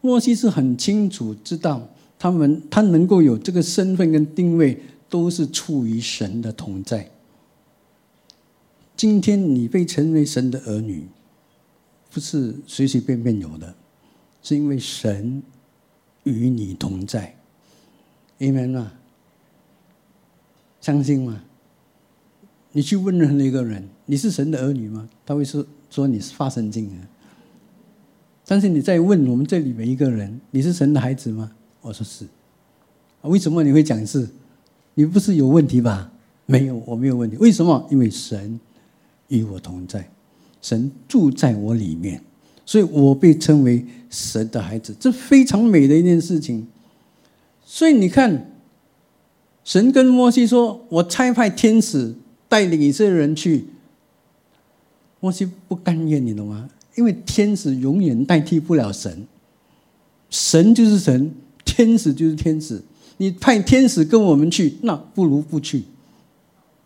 [0.00, 4.80] 莫西是很清楚知道他们，他能够有这个身份跟定位。
[5.08, 7.08] 都是出于神的同在。
[8.96, 11.06] 今天你被称为神的儿女，
[12.10, 13.72] 不是随随便便有的，
[14.42, 15.44] 是因为神
[16.24, 17.36] 与你同在。
[18.40, 18.94] Amen 吗？
[20.86, 21.42] 相信吗？
[22.70, 25.08] 你去问任何一个人，你是神的儿女吗？
[25.26, 26.94] 他会说说你是发神经的。
[28.46, 31.50] 但是你再问我们这里每一个人，你是神的孩子吗？
[31.80, 32.24] 我说是。
[33.22, 34.28] 为什么你会讲是？
[34.94, 36.12] 你不是有问题吧？
[36.46, 37.36] 没有，我没有问题。
[37.38, 37.84] 为什么？
[37.90, 38.60] 因为神
[39.26, 40.08] 与我同在，
[40.62, 42.22] 神住在我里面，
[42.64, 46.68] 所以我被称为神的孩子，这非常美的一件事情。
[47.64, 48.52] 所以你看，
[49.66, 52.14] 神跟摩西说：“我差派天使
[52.48, 53.66] 带领以色列人去。”
[55.18, 56.68] 摩西不甘愿，你懂吗？
[56.94, 59.26] 因为天使永远代替不了神，
[60.30, 62.80] 神就是神，天使就是天使。
[63.16, 65.82] 你派天使跟我们去，那不如不去。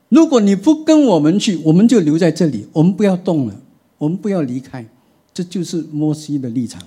[0.09, 3.61] 如果你不跟我们去，我们就留在这里，我们不要动了，
[3.99, 4.89] 我们不要离开。
[5.35, 6.83] 这就是摩西的立场，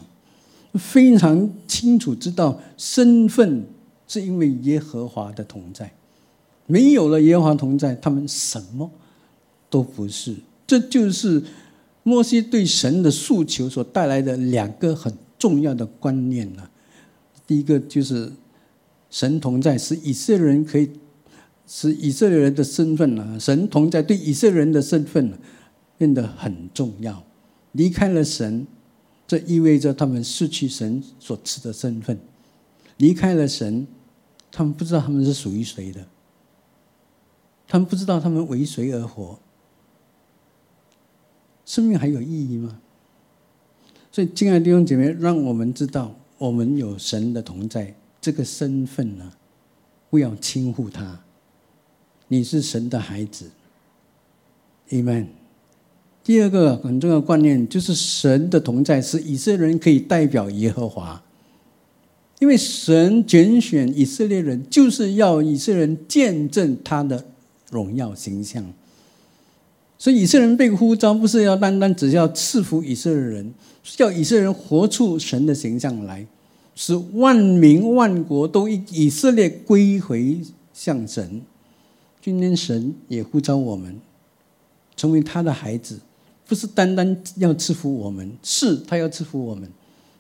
[0.73, 3.65] 非常清楚知道身份
[4.07, 5.93] 是因为耶和华的同在，
[6.65, 8.89] 没有了耶和华同在，他们什么
[9.69, 10.35] 都不是。
[10.65, 11.43] 这就是
[12.03, 16.69] 摩西对神的诉求所带来的两个很重要的观念了。
[17.45, 18.31] 第一个就是。
[19.13, 20.89] 神同在，使以色列人可以
[21.67, 23.37] 使以色列人的身份呢？
[23.39, 25.31] 神同在对以色列人的身份
[25.99, 27.23] 变得很重要。
[27.73, 28.65] 离开了神，
[29.27, 32.17] 这意味着他们失去神所赐的身份。
[32.97, 33.87] 离开了神，
[34.51, 36.05] 他们不知道他们是属于谁的，
[37.67, 39.39] 他们不知道他们为谁而活。
[41.65, 42.79] 生命还有意义吗？
[44.11, 47.95] 所以，亲爱的弟兄姐妹，让我们知道，我们有神的同在。
[48.21, 49.33] 这个身份呢，
[50.09, 51.21] 不要轻忽他。
[52.27, 53.51] 你是神的孩子
[54.89, 55.27] ，Amen。
[56.23, 61.21] 第二个很重要的观念就是神的同在，是以色列人可以代表耶和华。
[62.39, 67.25] 因为神拣选以色列人，就是要以色列人见证他的
[67.69, 68.73] 荣耀形象。
[69.97, 76.27] 所以以色列人被呼召，不是要单单只要赐福以色列人，叫以色列人活出神的形象来，
[76.75, 80.41] 使万民万国都以以色列归回
[80.73, 81.41] 向神。
[82.21, 83.97] 今天神也呼召我们
[84.97, 85.99] 成为他的孩子，
[86.45, 89.69] 不是单单要赐福我们，是他要赐福我们，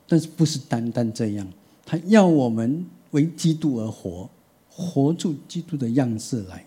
[0.07, 1.45] 但是不是单单这样，
[1.85, 4.29] 他要我们为基督而活，
[4.69, 6.65] 活出基督的样式来。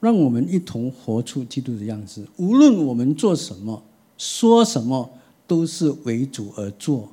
[0.00, 2.28] 让我们一同活出基督的样子。
[2.36, 3.82] 无论我们做什么、
[4.18, 5.10] 说什么，
[5.46, 7.10] 都是为主而做、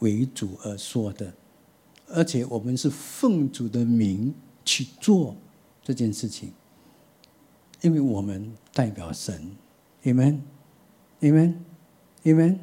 [0.00, 1.32] 为主而说的。
[2.06, 5.34] 而且我们是奉主的名去做
[5.82, 6.52] 这件事情，
[7.80, 9.52] 因为我们代表神。
[10.04, 12.58] Amen，Amen，Amen。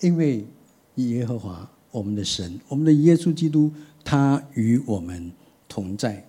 [0.00, 0.46] 因为
[0.94, 3.70] 耶和华我们的神，我们的耶稣基督，
[4.02, 5.30] 他与我们
[5.68, 6.26] 同在。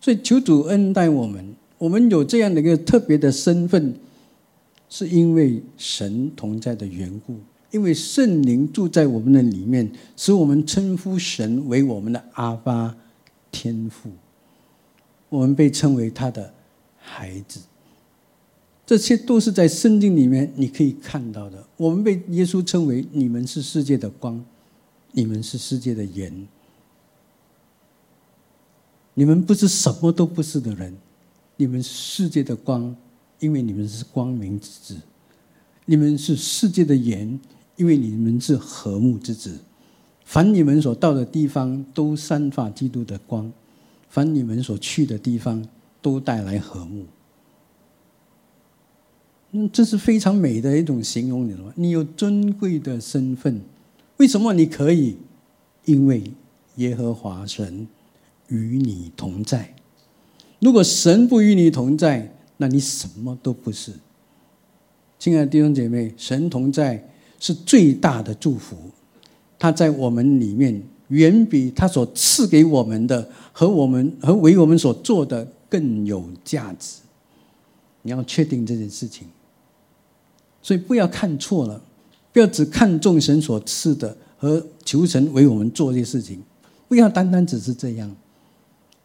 [0.00, 1.54] 所以求主恩待我们。
[1.78, 3.94] 我们有这样的一个特别的身份，
[4.88, 7.36] 是因为神同在的缘故，
[7.70, 12.96] 因为圣灵住在我们的里面，使我们称呼神为我们的阿巴
[13.52, 14.10] 天父，
[15.28, 16.52] 我们被称为他的
[16.98, 17.60] 孩子。
[18.86, 21.62] 这些都是在圣经里面你可以看到的。
[21.76, 24.42] 我们被耶稣称为你们是世界的光，
[25.18, 26.46] 你们是世界的盐，
[29.14, 30.94] 你们不是什么都不是的人。
[31.56, 32.94] 你们世界的光，
[33.38, 34.96] 因为你们是光明之子；
[35.86, 37.40] 你们是世界的盐，
[37.76, 39.58] 因为你们是和睦之子。
[40.26, 43.50] 凡你们所到的地方，都散发基督的光；
[44.10, 45.66] 凡你们所去的地方，
[46.02, 47.06] 都带来和睦。
[49.52, 51.72] 嗯，这是非常美的一种形容，你知道吗？
[51.74, 53.62] 你有尊贵的身份，
[54.16, 55.16] 为什么你可以？
[55.84, 56.22] 因为
[56.76, 57.86] 耶和华神
[58.48, 59.74] 与你同在。
[60.58, 63.92] 如果神不与你同在，那你什么都不是。
[65.18, 68.76] 亲爱的弟兄姐妹，神同在是最大的祝福，
[69.58, 77.00] 他在我们里面远比他所赐给我们的和我们和为我们所做的更有价值。
[78.02, 79.28] 你要确定这件事情，
[80.62, 81.80] 所以不要看错了，
[82.36, 86.42] 不要只看重神所赐的和求神为我们做这些事情，
[86.86, 88.14] 不要单单只是这样。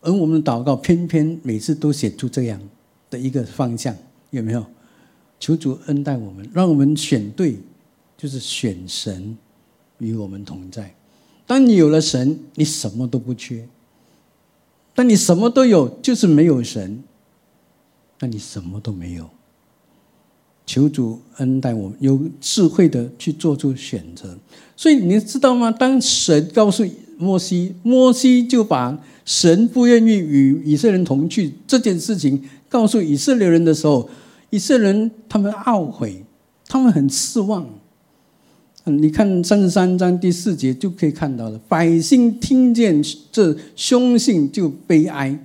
[0.02, 2.60] 而我们的祷告偏偏每次都写出这样
[3.10, 3.96] 的一个方向，
[4.32, 4.66] 有没有？
[5.40, 7.58] 求主恩待我们，让我们选对，
[8.18, 9.38] 就是选神
[10.00, 10.94] 与我们同在。
[11.48, 13.66] 当你有了神，你什么都不缺；
[14.94, 17.02] 当你什么都有，就是没有神，
[18.20, 19.30] 那你什么都没有。
[20.66, 24.38] 求主恩待我们，有智慧的去做出选择。
[24.76, 25.72] 所以你知道吗？
[25.72, 26.84] 当神告诉
[27.18, 28.98] 摩西，摩西就把。
[29.24, 34.10] 神不愿意与以色列人同去这件事情，告诉以色列人的时候，
[34.50, 36.26] 以色列人他们懊悔，
[36.68, 37.64] 他们很失望。
[38.86, 45.40] 嗯你看三十三章第四节就可以看到了，百姓听见这凶信就悲哀，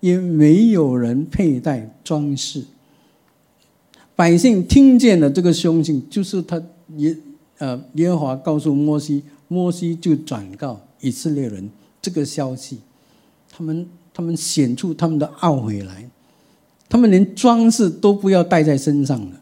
[0.00, 2.62] 也没有人佩戴装饰。
[4.14, 6.62] 百姓听见了这个凶信，就是他
[6.96, 7.16] 耶
[7.58, 11.70] 呃耶和华告诉摩西，摩西就转告以色列人
[12.00, 12.78] 这个消息。
[13.50, 16.08] 他们他们显出他们的懊悔来，
[16.88, 19.40] 他们连装饰都不要带在身上了。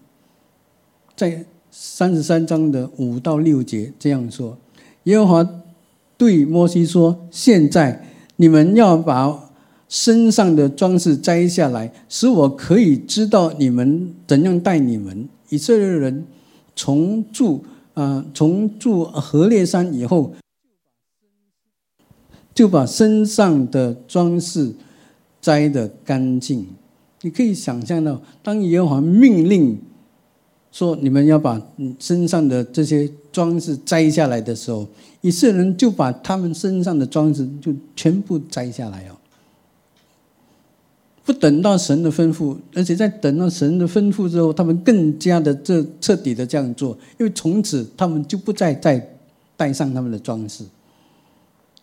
[1.17, 4.57] 在三十三章的五到六节这样说：
[5.05, 5.51] 耶和华
[6.17, 8.07] 对摩西说：“现在
[8.37, 9.50] 你们要把
[9.91, 16.25] 身上的装饰摘下来，使我可以知道你们怎样待你们。”以色列人
[16.75, 20.33] 从住啊从住河烈山以后。
[22.53, 24.75] 就把身上的装饰
[25.41, 26.67] 摘得干净。
[27.23, 29.79] 你可以想象到，当耶和华命令
[30.71, 31.63] 说你们要把
[31.99, 34.87] 身上的这些装饰摘下来的时候，
[35.23, 39.17] 以色列人就把他们身上的装饰就全部摘下来哦。
[41.31, 49.17] 不等到神的吩咐，而且在等到神的吩咐之后，他们更加的这彻底的这样做，因为从此他们就不再再
[49.57, 50.65] 带上他们的装饰。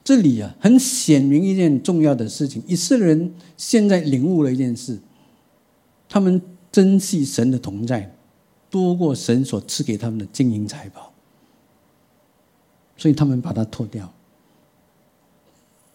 [0.04, 5.00] 这里啊，很显明一件重要的事情：以色列人现在领悟了一件事，
[6.10, 8.14] 他们珍惜神的同在，
[8.70, 11.14] 多过神所赐给他们的金银财宝，
[12.98, 14.14] 所以他们把它脱掉。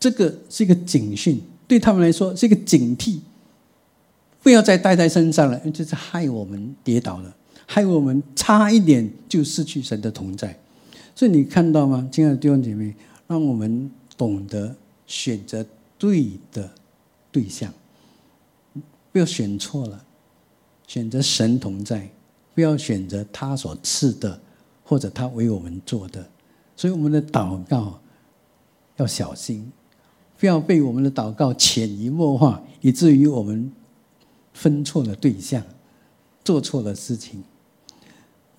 [0.01, 3.19] 这个是一个警讯，对他们来说是一个警惕，
[4.43, 7.35] 不要再带在身上了，这是害我们跌倒了，
[7.67, 10.59] 害我们差一点就失去神的同在。
[11.15, 12.95] 所以你看到吗，亲爱的弟兄姐妹？
[13.29, 14.75] 让我们懂得
[15.07, 15.65] 选择
[15.97, 16.71] 对的
[17.31, 17.73] 对象，
[19.11, 20.05] 不要选错了，
[20.87, 22.11] 选择神同在，
[22.55, 24.39] 不要选择他所赐的
[24.85, 26.27] 或者他为我们做的。
[26.77, 28.01] 所以我们的祷告
[28.97, 29.71] 要小心，
[30.39, 33.73] 不要被我们的祷告潜移默化，以至于我们
[34.53, 35.63] 分错了对象，
[36.45, 37.43] 做错了事情。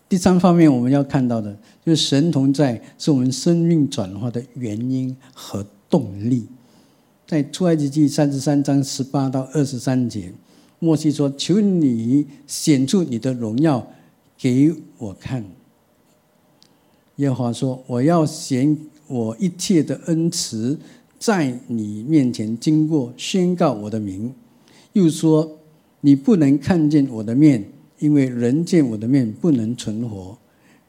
[0.09, 6.45] 第三方面，我们要看到的就是神同在是我们生命转化的原因和动力。
[7.25, 10.31] 在出埃及记三十三章十八到二十三节，
[10.77, 13.87] 摩西说：“求你显出你的荣耀
[14.37, 15.43] 给我看。”
[17.17, 18.77] 耶和华说：“我要显
[19.07, 20.77] 我一切的恩慈
[21.17, 24.35] 在你面前经过，宣告我的名。”
[24.93, 25.59] 又说
[26.03, 27.63] ：“你不能看见我的面。”
[27.99, 30.37] 因为人见我的面不能存活，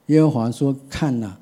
[0.06, 1.36] 耶和华说：“看呐，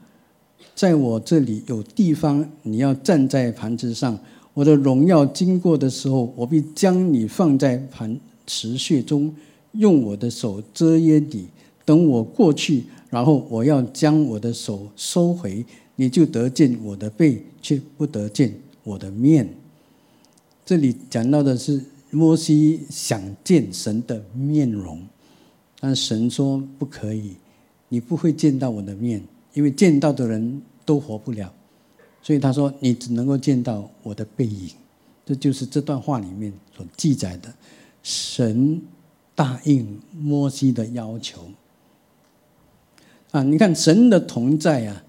[0.74, 4.18] 在我这里有地方，你要站在盘子上。
[4.52, 9.34] 我的荣耀经过的时候，我必将你放在盘池穴中，
[9.72, 11.46] 用我的手遮掩你。
[11.86, 15.64] 等我过去，然后我要将我的手收回，
[15.96, 18.52] 你就得见我的背，却不得见
[18.84, 19.48] 我的面。”
[20.66, 21.82] 这里讲到的是
[22.12, 25.04] 摩西想见神的面容。
[25.80, 27.34] 但神说不可以，
[27.88, 29.20] 你不会见到我的面，
[29.54, 31.52] 因为见到的人都活不了。
[32.22, 34.70] 所以他说你只能够见到我的背影。
[35.26, 37.52] 这就是这段话里面所记载的，
[38.02, 38.80] 神
[39.34, 41.48] 答应摩西的要求。
[43.30, 45.04] 啊，你看神的同在啊，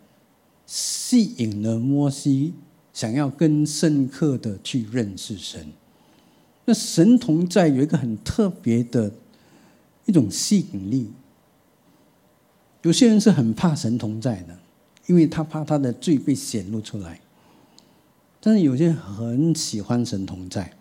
[0.66, 2.54] 吸引了摩西，
[2.93, 5.68] 想要更深刻的去认识神。
[6.66, 9.11] 那神同在有一个很特别的。
[10.05, 11.09] 一种吸引力。
[12.82, 14.59] 有些人是很怕神同在的，
[15.07, 17.22] 因为他怕他的罪被显露出来。
[18.41, 20.74] 但是有些人很喜欢神同在，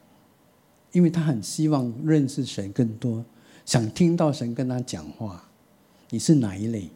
[0.91, 3.25] 因为他很希望认识神更多，
[3.65, 5.49] 想听到神跟他讲话。
[6.11, 6.91] 你是哪一类？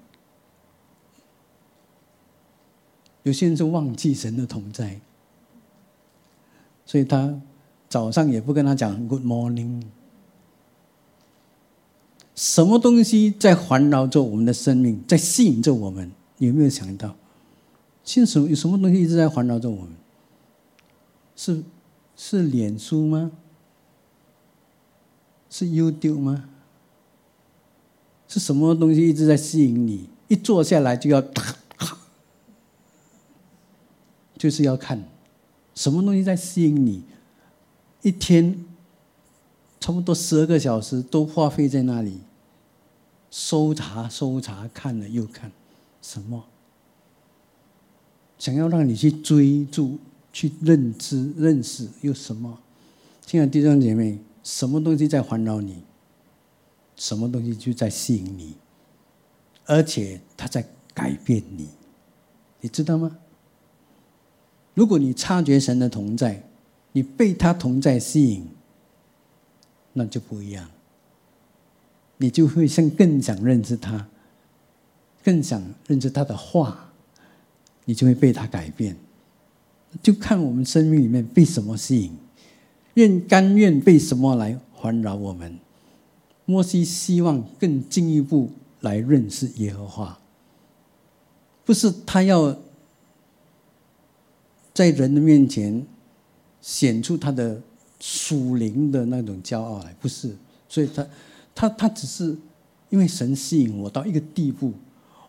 [3.23, 5.01] 有些人是忘记神的同在，
[6.85, 7.41] 所以他
[7.89, 9.83] 早上也不跟他讲 Good morning。
[12.35, 16.13] 什么东西在环绕着我们的生命，在吸引着我们？
[16.39, 17.17] 有没有想到？
[18.05, 19.93] 现实有什么东西一直在环绕着我们？
[21.35, 21.65] 是
[22.15, 23.33] 是脸书吗？
[25.49, 26.51] 是 YouTube 吗？
[28.29, 30.09] 是什么东西一直在吸引你？
[30.29, 31.23] 一坐下来就要，
[34.37, 35.05] 就是要看
[35.75, 37.05] 什么东西在吸引你？
[38.07, 38.65] 一天
[39.81, 42.21] 差不多十二个小时都花费在那里。
[43.33, 45.51] 搜查、搜查，看了又看，
[46.01, 46.45] 什么？
[48.39, 49.99] 想要让你去追逐、
[50.33, 52.61] 去认知、认识，又什么？
[53.27, 55.83] 亲爱的弟兄姐妹，什么东西在环绕你？
[56.95, 58.55] 什么东西就在吸引你？
[59.65, 61.71] 而且它在改变你，
[62.61, 63.19] 你知道吗？
[64.75, 66.49] 如果你察觉神的同在，
[66.97, 68.49] 你被他同在吸引，
[69.93, 70.67] 那就不一样。
[72.17, 74.09] 你就会像更想认识他，
[75.23, 76.91] 更想认识他的话，
[77.85, 78.97] 你就会被他改变。
[80.03, 82.17] 就看我们生命里面被什么吸引，
[82.95, 85.59] 愿甘愿被什么来环绕我们。
[86.47, 90.19] 摩西希望更进一步来认识耶和华，
[91.63, 92.57] 不是他要
[94.73, 95.87] 在人的面前
[96.67, 97.63] 显出他的
[98.01, 100.35] 属灵的那种骄傲来，不是，
[100.69, 101.07] 所以他。
[101.59, 102.37] 他他只是
[102.91, 104.75] 因为神吸引我到一个地步，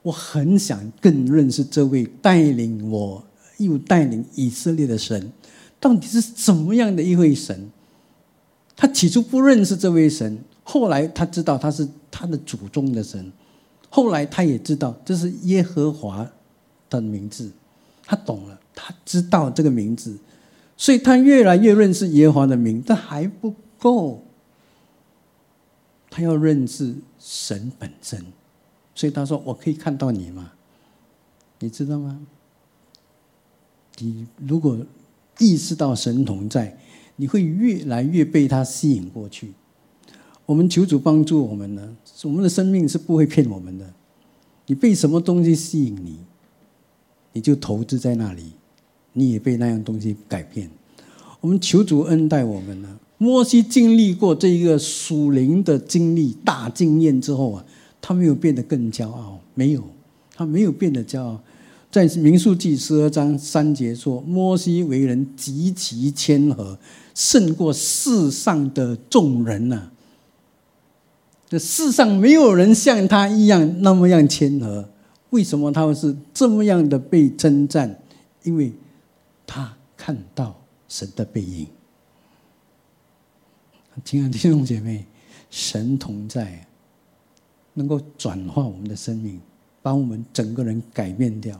[0.01, 3.23] 我很想更认识这位带领我
[3.59, 5.31] 又带领以色列的神，
[5.79, 7.71] 到底是怎么样的一位神？
[8.75, 13.31] 他起初不认识这位神，后来他知道他是他的祖宗的神，
[13.89, 16.29] 后来他也知道这是耶和华
[16.89, 17.49] 的名字，
[18.03, 20.17] 他懂了，他知道这个名字，
[20.77, 24.23] 所以他越来越认识耶和华的名，但还不够。
[26.09, 28.23] 他要认识神本身，
[28.95, 30.53] 所以他说：“我可以看到你吗？
[31.59, 32.19] 你知道吗？
[33.97, 34.77] 你如果
[35.39, 36.77] 意识到神同在，
[37.15, 39.53] 你会越来越被他吸引过去。
[40.45, 41.97] 我们求主帮助我们呢。
[42.23, 43.93] 我们的生命是不会骗我们的。
[44.67, 46.19] 你被什么东西吸引你，
[47.33, 48.53] 你就投资在那里，
[49.17, 50.69] 你也被那样东西改变。
[51.41, 57.65] 我们求主恩待我们呢。”摩西经历过这一个属灵的经历大经验之后啊，
[57.99, 59.83] 他没有变得更骄傲，没有，
[60.35, 61.41] 他没有变得骄傲。
[61.89, 66.77] 在民数记十二章三节说，摩西为人极其谦和，
[67.15, 69.89] 胜过世上的众人呐。
[71.49, 74.87] 这世上没有人像他一样那么样谦和。
[75.31, 77.99] 为什么他会是这么样的被称赞？
[78.43, 78.71] 因为
[79.47, 80.55] 他看到
[80.87, 81.67] 神的背影。
[84.05, 85.07] 亲爱的弟兄姐妹，
[85.49, 86.67] 神同在，
[87.73, 89.41] 能够转化我们的生命，
[89.81, 91.59] 把我们整个人改变掉。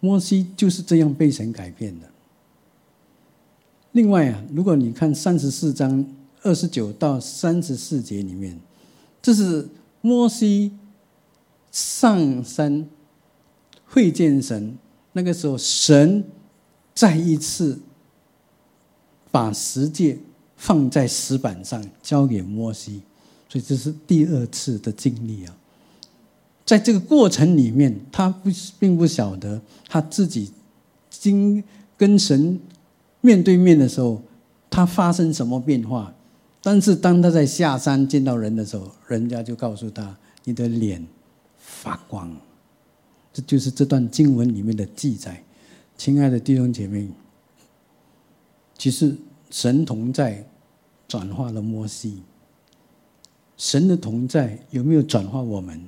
[0.00, 2.06] 摩西就是这样被神改变的。
[3.92, 6.06] 另外啊，如果你看三十四章
[6.42, 8.60] 二十九到三十四节里面，
[9.22, 9.66] 这是
[10.02, 10.76] 摩西
[11.72, 12.86] 上山
[13.86, 14.76] 会见神，
[15.14, 16.22] 那个时候神
[16.96, 17.78] 再一次
[19.30, 20.18] 把十诫
[20.56, 23.02] 放在石板上交给摩西，
[23.48, 25.54] 所以这是第二次的经历啊。
[26.64, 30.50] 在这个过程里面，他不并不晓得他自己
[31.10, 31.62] 经
[31.98, 32.58] 跟神
[33.20, 34.22] 面对面的时候，
[34.70, 36.12] 他发生什么变化。
[36.62, 41.06] 但是当他在下山见到人的时候，人家就告诉他：“你的脸
[41.58, 42.34] 发光。”
[43.32, 45.44] 这就是这段经文里面的记载。
[45.96, 47.08] 亲爱的弟兄姐妹，
[48.76, 49.16] 其实
[49.50, 50.46] 神同在
[51.08, 52.22] 转化了摩西，
[53.56, 55.80] 神的同在有没有转化我们？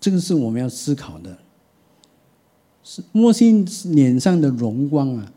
[0.00, 1.38] 这个是我们要思考的。
[2.82, 5.32] 是摩西脸上的荣光啊，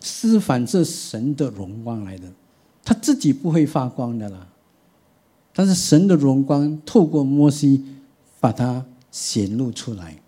[0.00, 2.32] 是反射神的荣光来的。
[2.82, 4.48] 他自己不会发光的啦，
[5.52, 7.84] 但是神的荣光透过摩西
[8.40, 10.22] 把它显露出来，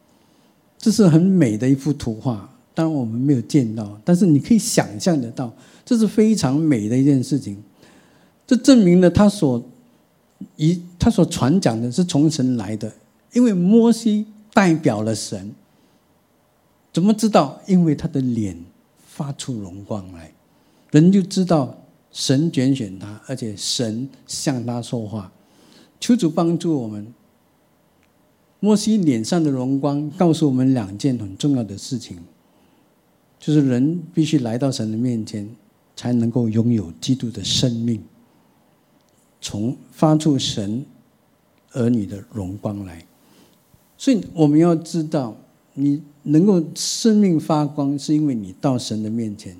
[0.80, 2.48] 这是很美的一幅图画。
[2.72, 5.52] 当然我们没有见到，但是你可以想象得到，
[5.84, 7.62] 这是非常美的一件事情。
[8.46, 9.62] 这证明了他所
[10.56, 12.90] 以他所传讲的是从神来的。
[13.32, 14.24] 因为摩西
[14.54, 15.52] 代表了神，
[16.92, 17.60] 怎么知道？
[17.66, 18.56] 因为他的脸
[19.06, 20.32] 发出荣光来，
[20.90, 21.76] 人就知道
[22.10, 25.30] 神拣选他，而且神向他说话。
[26.00, 27.12] 求主帮助我们。
[28.60, 32.18] 摩西脸上的荣光告诉我们两件很重要的事情，
[33.38, 35.48] 就是人必须来到神的面前，
[35.96, 38.02] 才能够拥有基督的生命，
[39.40, 40.84] 从发出神
[41.72, 43.04] 儿女的荣光来。
[43.96, 45.36] 所以我们要知道，
[45.74, 49.56] 你能够生命发光，是因为你到神的面前，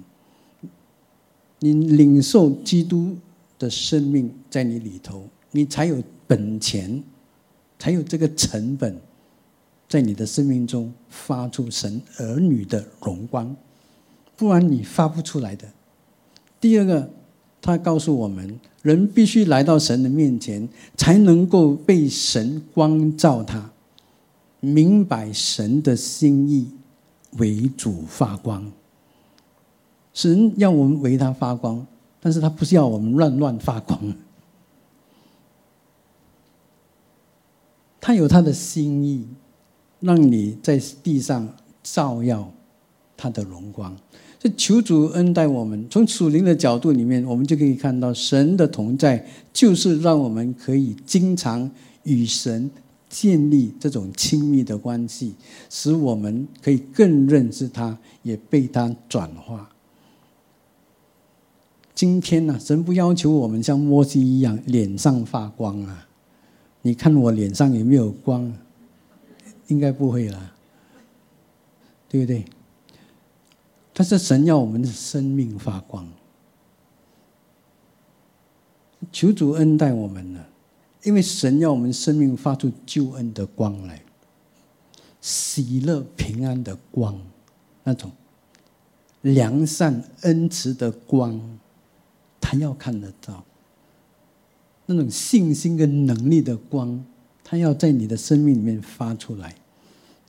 [1.61, 3.17] 你领受基督
[3.59, 7.03] 的生命在你里头，你才有本钱，
[7.81, 9.01] 才有这个成本，
[9.89, 13.57] 在你的生命中发出神儿女的荣光，
[14.37, 15.67] 不然你发不出来的。
[16.61, 17.11] 第二个，
[17.63, 23.73] 他告诉我们，人必须来到神的面前，才能够被神光照他。
[24.61, 26.69] 明白神的心意，
[27.39, 28.71] 为主发光。
[30.13, 31.87] 神要我们为他发光，
[32.21, 34.15] 但是他不是要我们乱乱发光。
[38.01, 39.27] 他有他的心意，
[40.01, 42.53] 让你在地上照耀
[43.17, 43.97] 他的荣光。
[44.39, 45.87] 这求主恩待我们。
[45.91, 51.71] 从属灵的角度里面，我们就可以看到神的同在，就是让我们可以经常
[52.05, 52.71] 与神。
[53.11, 55.35] 建立这种亲密的关系，
[55.69, 59.69] 使我们可以更认识他，也被他转化。
[61.93, 66.07] 今天呢，神不要求我们像摩西一样脸上发光啊！
[66.83, 68.53] 你看我脸上有没有光？
[69.69, 70.53] 应该不会啦，
[72.09, 72.45] 对不对？
[73.93, 76.11] 但是神要我们的生命发光，
[79.13, 80.45] 求主恩待我们呢。
[81.03, 84.03] 因为神要我们生命发出救恩的光来，
[85.21, 87.19] 喜乐平安的光，
[87.85, 88.11] 那种
[89.23, 91.59] 良善恩慈的光，
[92.39, 93.43] 他要看得到；
[94.95, 97.05] 那种信心跟能力的光，
[97.45, 99.55] 它要在你的生命里面发出来。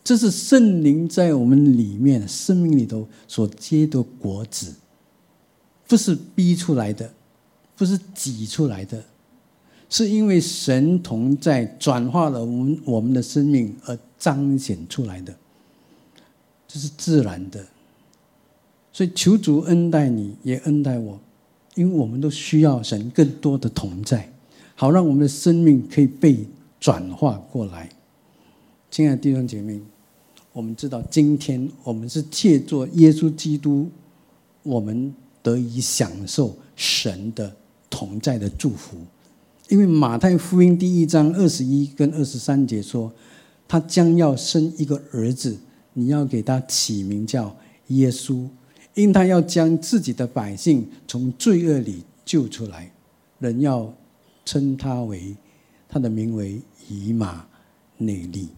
[0.03, 4.73] 这是圣灵在我们里面生命里头所结的果子，
[5.87, 7.11] 不是逼出来的，
[7.75, 9.03] 不是挤出来的。
[9.89, 15.35] 是因为神同在转化了我们我们的生命而彰显出来的，
[16.67, 17.65] 这是自然的。
[18.93, 21.19] 所以求主恩待你，也恩待我，
[21.75, 24.30] 因为我们都需要神更多的同在，
[24.81, 26.43] 好让我们的生命可以被
[26.79, 27.87] 转化过来。
[28.89, 29.79] 亲爱的弟兄姐妹，
[30.53, 33.87] 我们知道今天我们是借助耶稣基督，
[34.63, 35.13] 我们
[35.43, 37.55] 得以享受神的
[37.91, 38.97] 同在的祝福。
[39.69, 43.13] 因为马太福音第一章二十一跟二十三节说，
[43.67, 45.55] 他将要生一个儿子，
[45.93, 47.55] 你要给他起名叫
[47.89, 48.47] 耶稣，
[48.95, 52.91] 因他要将自己的百姓从罪恶里救出来。
[53.37, 53.93] 人要
[54.51, 55.33] 称他为，
[55.87, 57.47] 他的名为以马
[57.99, 58.49] 内利。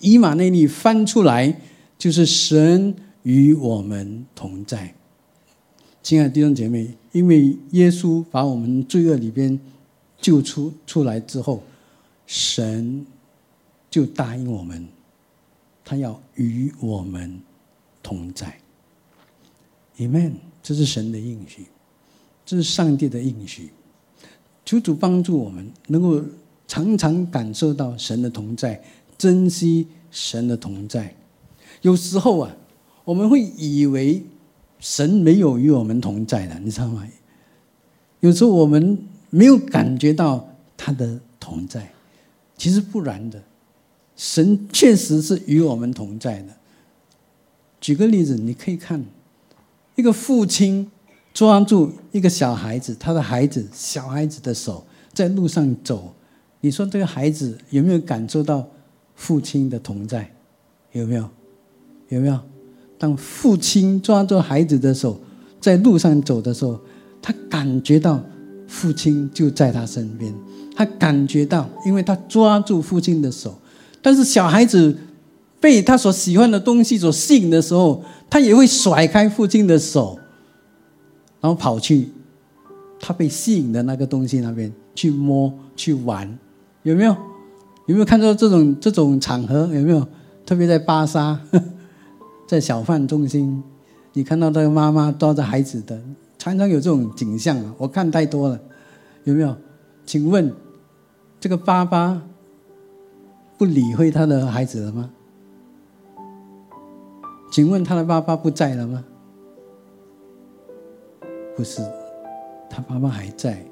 [0.00, 1.60] 以马内利翻出来
[1.98, 4.94] 就是神与我们同在。
[6.02, 9.60] 亲爱的弟兄姐妹，因为耶稣把我们罪恶里边
[10.18, 11.62] 救出出来之后，
[12.26, 13.04] 神
[13.90, 14.88] 就答应我们，
[15.84, 17.38] 他要与我们
[18.02, 18.58] 同在。
[19.98, 20.32] Amen，
[20.62, 21.66] 这是神的应许，
[22.46, 23.68] 这是上帝的应许。
[24.72, 26.22] 求主帮助我们，能够
[26.66, 28.82] 常常感受到神的同在，
[29.18, 31.14] 珍惜神的同在。
[31.82, 32.56] 有时候啊，
[33.04, 34.22] 我们会以为。
[34.84, 37.06] 神没有与我们同在的，你知道吗？
[38.18, 38.98] 有时候我们
[39.30, 41.92] 没有感觉到他的同在，
[42.56, 43.40] 其实不然的，
[44.16, 46.48] 神确实是与我们同在的。
[47.80, 49.04] 举个例子，你可以看
[49.94, 50.90] 一个父亲
[51.32, 56.14] 抓住一个小孩子，他的孩子小孩子的手在路上走，
[56.60, 58.66] 你说这个孩子有没有感受到
[59.14, 60.30] 父亲的同在？
[60.92, 61.28] 有没有？
[62.08, 62.38] 有没有？
[62.98, 65.18] 当父亲抓住孩子的手，
[65.60, 66.78] 在路上走的时候，
[67.20, 68.22] 他感觉到
[68.68, 70.32] 父亲就在他身边。
[70.76, 73.58] 他感觉到，因为他抓住父亲的手。
[74.00, 74.96] 但是小孩子
[75.60, 80.18] 被他所喜欢的东西所吸引的时候，他也会甩开父亲的手，
[81.42, 82.08] 然后跑去
[82.98, 86.38] 他被吸引的那个东西那边去摸去玩。
[86.84, 87.14] 有没有？
[87.86, 89.66] 有没有看到这种这种场合？
[89.66, 90.06] 有没有？
[90.46, 91.38] 特别在巴沙。
[92.46, 93.62] 在小贩中心，
[94.12, 95.98] 你看到那个妈妈抓着孩子的，
[96.38, 97.74] 常常有这种景象啊！
[97.78, 98.60] 我看太多了，
[99.24, 99.56] 有没有？
[100.04, 100.52] 请问，
[101.40, 102.20] 这个爸爸
[103.56, 105.10] 不理会他的孩子了吗？
[107.50, 109.02] 请问他的爸爸不在了吗？
[111.56, 111.82] 不是，
[112.68, 113.64] 他爸爸还在，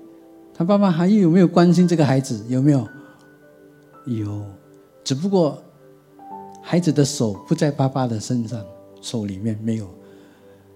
[0.52, 2.44] 他爸爸还有没有关心这个孩子？
[2.48, 2.86] 有没有？
[4.06, 4.44] 有，
[5.04, 5.62] 只不过。
[6.62, 8.62] 孩子的手不在爸爸的身上，
[9.00, 9.88] 手里面没有。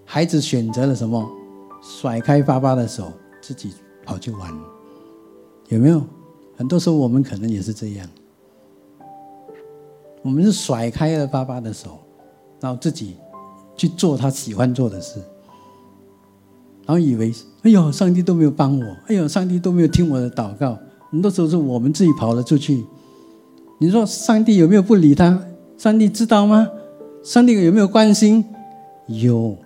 [0.03, 1.23] 孩子选择了什么？
[1.81, 3.71] 甩开爸爸的手，自己
[4.03, 4.51] 跑去玩。
[5.69, 6.01] 有没有？
[6.57, 8.09] 很多时候我们可能也是这样。
[10.23, 11.99] 我们是甩开了爸爸的手，
[12.59, 13.17] 然后自己
[13.77, 15.21] 去做他喜欢做的事，
[16.85, 17.33] 然后以为：
[17.63, 20.77] 哎呦，上帝都没有帮我，哎呦，上帝都没有听我的祷告。
[21.11, 22.83] 很多时候是我们自己跑了出去。
[23.79, 25.41] 你说上帝有没有不理他？
[25.77, 26.67] 上帝知道吗？
[27.23, 28.45] 上帝有没有关心？
[29.07, 29.57] 有。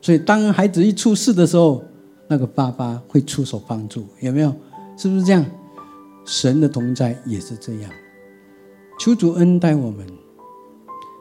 [0.00, 1.82] 所以当孩子一出事的时候，
[2.28, 4.54] 那个爸爸会出手帮助，有没有？
[4.96, 5.44] 是不是这样？
[6.24, 7.90] 神的同在也是这样。
[8.98, 10.06] 求主恩待我们。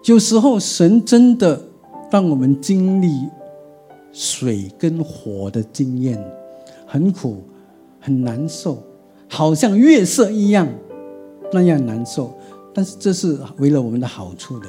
[0.05, 1.61] 有时候神真的
[2.11, 3.07] 让我们经历
[4.13, 6.23] 水跟火的经验，
[6.85, 7.43] 很苦，
[7.99, 8.81] 很难受，
[9.27, 10.67] 好像月色一样
[11.51, 12.33] 那样难受。
[12.73, 14.67] 但是这是为了我们的好处的，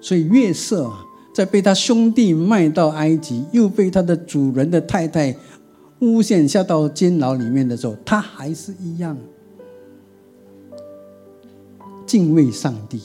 [0.00, 1.04] 所以月色啊，
[1.34, 5.36] 在被他兄弟卖到埃及，又被他的主人的太太
[6.00, 9.16] 诬陷下到监牢里面的时候，他还是一样
[12.06, 13.00] 敬畏上帝。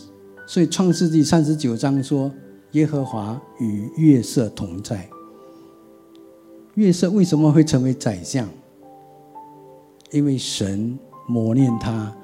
[0.46, 2.32] 所以创世纪三十九章说
[2.72, 5.08] ：“耶和华与月色同在。”
[6.78, 8.48] 约瑟为什么会成为宰相？
[10.12, 10.98] 因为神
[11.28, 12.16] 磨练他。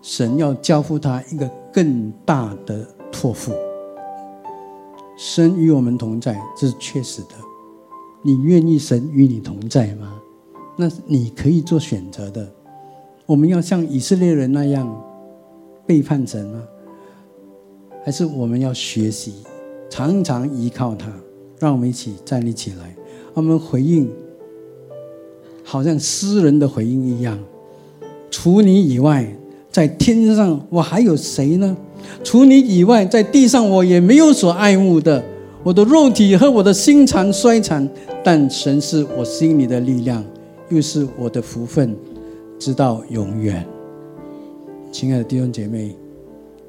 [0.00, 3.52] 神要交付他一个更大的托付。
[5.18, 7.34] 神与我们同在，这是确实的。
[8.22, 10.18] 你愿意神与你同在吗？
[10.74, 12.50] 那你可以做选择的。
[13.26, 14.88] 我们要像以色列人那样
[15.86, 16.62] 背叛神吗？
[18.02, 19.44] 还是我们要学习，
[19.90, 21.12] 常常依靠他？
[21.58, 22.96] 让我们一起站立起来，
[23.36, 24.08] 他们回应，
[25.62, 27.38] 好像诗人的回应一样：
[28.30, 29.30] 除你以外。
[29.70, 31.76] 在天上，我还有谁呢？
[32.24, 35.22] 除你以外，在地上我也没有所爱慕的。
[35.62, 37.86] 我的肉体和我的心肠衰残，
[38.24, 40.24] 但神是我心里的力量，
[40.70, 41.94] 又是我的福分，
[42.58, 43.66] 直到永远。
[44.90, 45.94] 亲爱的弟兄姐妹，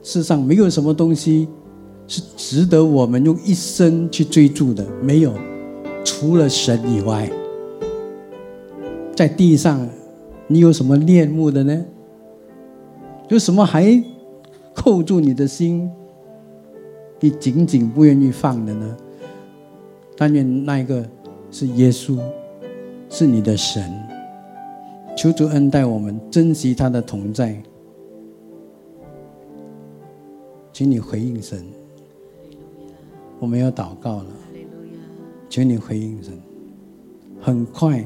[0.04, 1.48] 世上没有什么东西
[2.10, 5.32] 是值得我们用一生去追逐的，没有，
[6.08, 7.30] 除了神以外。
[9.14, 9.86] 在地上，
[10.48, 11.86] 你有什么恋慕的呢？
[13.28, 14.02] 有什么还
[14.74, 15.92] 扣住你的心，
[17.20, 18.98] 你紧紧不愿意放的呢？
[20.16, 21.06] 但愿那一个
[21.52, 22.18] 是耶稣，
[23.10, 23.84] 是你的神。
[25.18, 27.62] 求主恩待我们，珍惜他的同在。
[30.72, 31.66] 请你回应神。
[33.40, 34.26] 我们要祷告了，
[35.50, 36.32] 求你回应人。
[37.40, 38.04] 很快，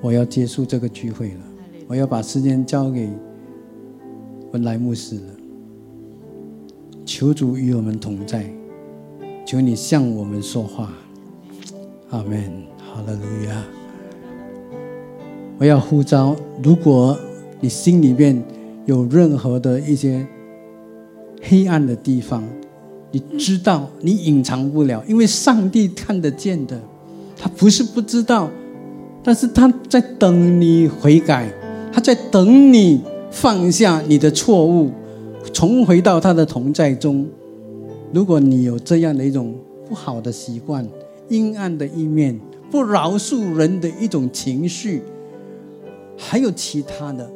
[0.00, 1.40] 我要结束这个聚会了，
[1.86, 3.08] 我要把时间交给
[4.52, 5.22] 文莱牧师了。
[7.04, 8.50] 求主与我们同在，
[9.44, 10.92] 求你向我们说话。
[12.10, 12.64] 阿门。
[12.78, 13.64] 哈利，路亚。
[15.58, 17.18] 我要呼召，如果
[17.60, 18.40] 你心里面
[18.86, 20.24] 有任何的一些
[21.42, 22.44] 黑暗的地方，
[23.14, 26.80] 你知道你隐藏不了，因为上帝看得见的，
[27.36, 28.50] 他不是不知道，
[29.22, 31.48] 但是他在等你悔改，
[31.92, 33.00] 他在等你
[33.30, 34.90] 放下你的错误，
[35.52, 37.24] 重回到他的同在中。
[38.12, 39.54] 如果你有这样的一种
[39.88, 40.84] 不好的习惯、
[41.28, 42.36] 阴暗的一面、
[42.72, 45.02] 不饶恕人的一种情绪，
[46.16, 47.30] 还有其他的，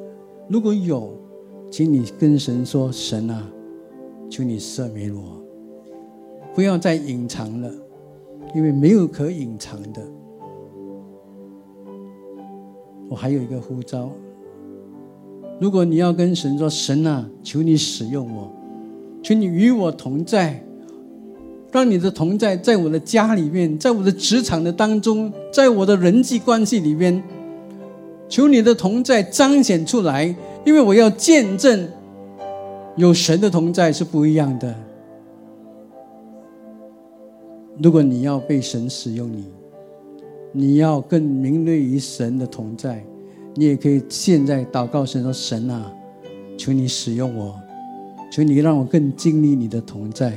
[0.49, 1.13] 如果有，
[1.71, 3.47] 请你跟神说：“神啊，
[4.29, 5.38] 求你赦免我。”
[6.59, 7.71] 不要再隐藏了，
[8.53, 10.03] 因为没有可隐藏的。
[13.09, 14.11] 我还有一个呼召，
[15.61, 18.51] 如果你要跟神说：“神啊，求你使用我，
[19.23, 20.61] 求你与我同在，
[21.71, 27.23] 让你的同在在我的家里面，在我的职场的当中，在我的人际关系里边，
[28.29, 30.35] 求你的同在彰显出来，
[30.67, 31.89] 因为我要见证，
[32.97, 34.75] 有神的同在是不一样的。”
[37.81, 39.45] 如果你要被神使用，你，
[40.53, 43.05] 你要更明锐于神的同在，
[43.55, 45.93] 你也可以现在祷告神说：“神啊，
[46.57, 47.55] 求你使用我，
[48.33, 50.33] 求你让我更经历你的同在。”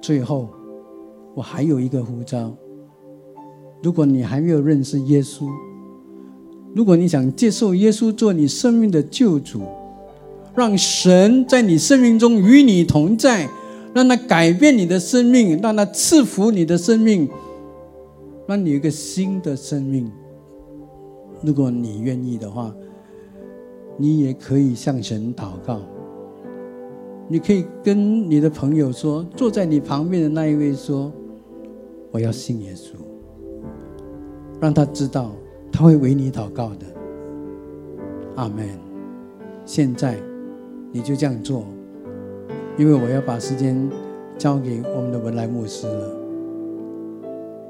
[0.00, 0.48] 最后，
[1.34, 2.50] 我还有一个呼召：
[3.82, 5.46] 如果你还没有认识耶稣，
[6.74, 9.60] 如果你想接受耶稣做你生命的救主，
[10.54, 13.46] 让神在你生命中与你同在。
[13.94, 17.28] 让他改变你的生命，让他赐福你的生命，
[18.46, 20.10] 让你有一个新的生命。
[21.42, 22.74] 如果你愿意的话，
[23.96, 25.80] 你也可以向神祷告。
[27.28, 31.12] 你可以跟你的朋友说，坐在你旁边的那一位说
[32.12, 32.92] ：“我要信耶稣。”
[34.60, 35.32] 让他知道，
[35.70, 36.86] 他会为你祷告的。
[38.36, 38.68] 阿门。
[39.64, 40.18] 现在，
[40.90, 41.64] 你就这样做。
[42.78, 43.76] 因为我要把时间
[44.38, 46.08] 交给我们的文莱牧师了，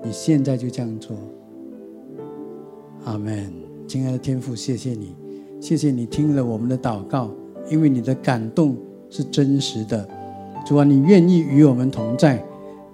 [0.05, 1.17] 你现在就这样做，
[3.05, 3.53] 阿门。
[3.89, 5.15] 亲爱的天父，谢谢你，
[5.61, 7.31] 谢谢你听了我们的祷告，
[7.69, 8.77] 因为你的感动
[9.11, 10.09] 是真实的。
[10.65, 12.43] 主啊，你愿意与我们同在，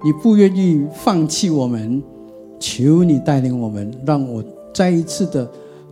[0.03, 2.03] 你不愿意放弃我们，
[2.59, 4.43] 求你带领我们，让我
[4.73, 5.49] 再一次的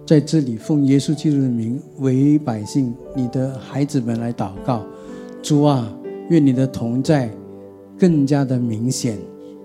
[0.06, 4.82] 在这里奉耶稣基督的名为百姓、你的孩子们来祷告，
[5.42, 5.92] 主啊。
[6.28, 7.30] 愿你的同在
[7.98, 9.16] 更加的明显，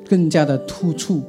[0.09, 1.21] 更加的突出，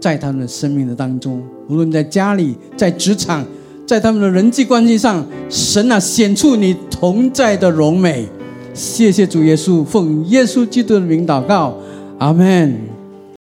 [0.00, 3.44] 在他们的生命的当中，无论在家里、在职场、
[3.86, 8.26] 在他们的人际关系上，神啊，显出你同在的荣美。
[8.72, 11.76] 谢谢主耶稣，奉耶稣基督的名祷告，
[12.18, 12.99] 阿门。